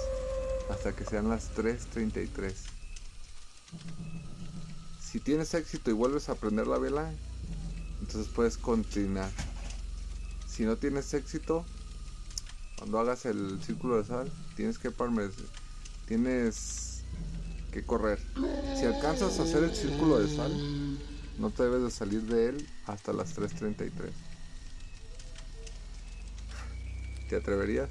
hasta 0.69 0.93
que 0.93 1.05
sean 1.05 1.29
las 1.29 1.53
3.33. 1.55 2.53
Si 5.01 5.19
tienes 5.19 5.53
éxito 5.53 5.89
y 5.89 5.93
vuelves 5.93 6.29
a 6.29 6.35
prender 6.35 6.67
la 6.67 6.77
vela, 6.77 7.11
entonces 7.99 8.31
puedes 8.33 8.57
continuar. 8.57 9.29
Si 10.47 10.63
no 10.63 10.77
tienes 10.77 11.13
éxito, 11.13 11.65
cuando 12.77 12.99
hagas 12.99 13.25
el 13.25 13.61
círculo 13.63 13.97
de 13.97 14.05
sal, 14.05 14.31
tienes 14.55 14.77
que 14.77 14.91
tienes 16.07 17.03
que 17.71 17.85
correr. 17.85 18.19
Si 18.77 18.85
alcanzas 18.85 19.39
a 19.39 19.43
hacer 19.43 19.63
el 19.63 19.75
círculo 19.75 20.19
de 20.19 20.35
sal, 20.35 20.51
no 21.37 21.49
te 21.51 21.63
debes 21.63 21.83
de 21.83 21.91
salir 21.91 22.21
de 22.23 22.49
él 22.49 22.67
hasta 22.85 23.13
las 23.13 23.37
3.33. 23.37 23.91
¿Te 27.29 27.35
atreverías? 27.37 27.89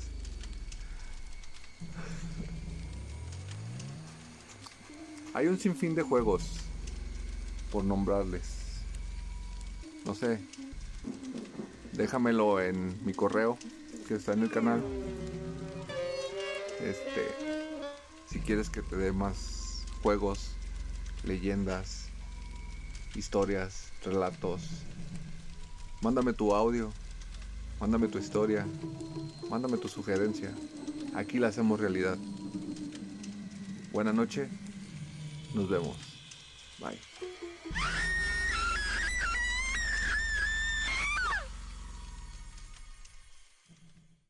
Hay 5.40 5.46
un 5.46 5.58
sinfín 5.58 5.94
de 5.94 6.02
juegos 6.02 6.42
por 7.72 7.82
nombrarles. 7.82 8.42
No 10.04 10.14
sé. 10.14 10.38
Déjamelo 11.94 12.60
en 12.60 13.02
mi 13.06 13.14
correo 13.14 13.56
que 14.06 14.16
está 14.16 14.34
en 14.34 14.42
el 14.42 14.50
canal. 14.50 14.84
Este, 16.82 17.24
si 18.30 18.40
quieres 18.40 18.68
que 18.68 18.82
te 18.82 18.98
dé 18.98 19.12
más 19.12 19.86
juegos, 20.02 20.50
leyendas, 21.24 22.08
historias, 23.14 23.92
relatos, 24.04 24.60
mándame 26.02 26.34
tu 26.34 26.54
audio, 26.54 26.92
mándame 27.80 28.08
tu 28.08 28.18
historia, 28.18 28.66
mándame 29.48 29.78
tu 29.78 29.88
sugerencia. 29.88 30.52
Aquí 31.14 31.38
la 31.38 31.48
hacemos 31.48 31.80
realidad. 31.80 32.18
Buena 33.90 34.12
noche. 34.12 34.50
Nos 35.54 35.68
vemos. 35.68 35.96
Bye. 36.78 36.98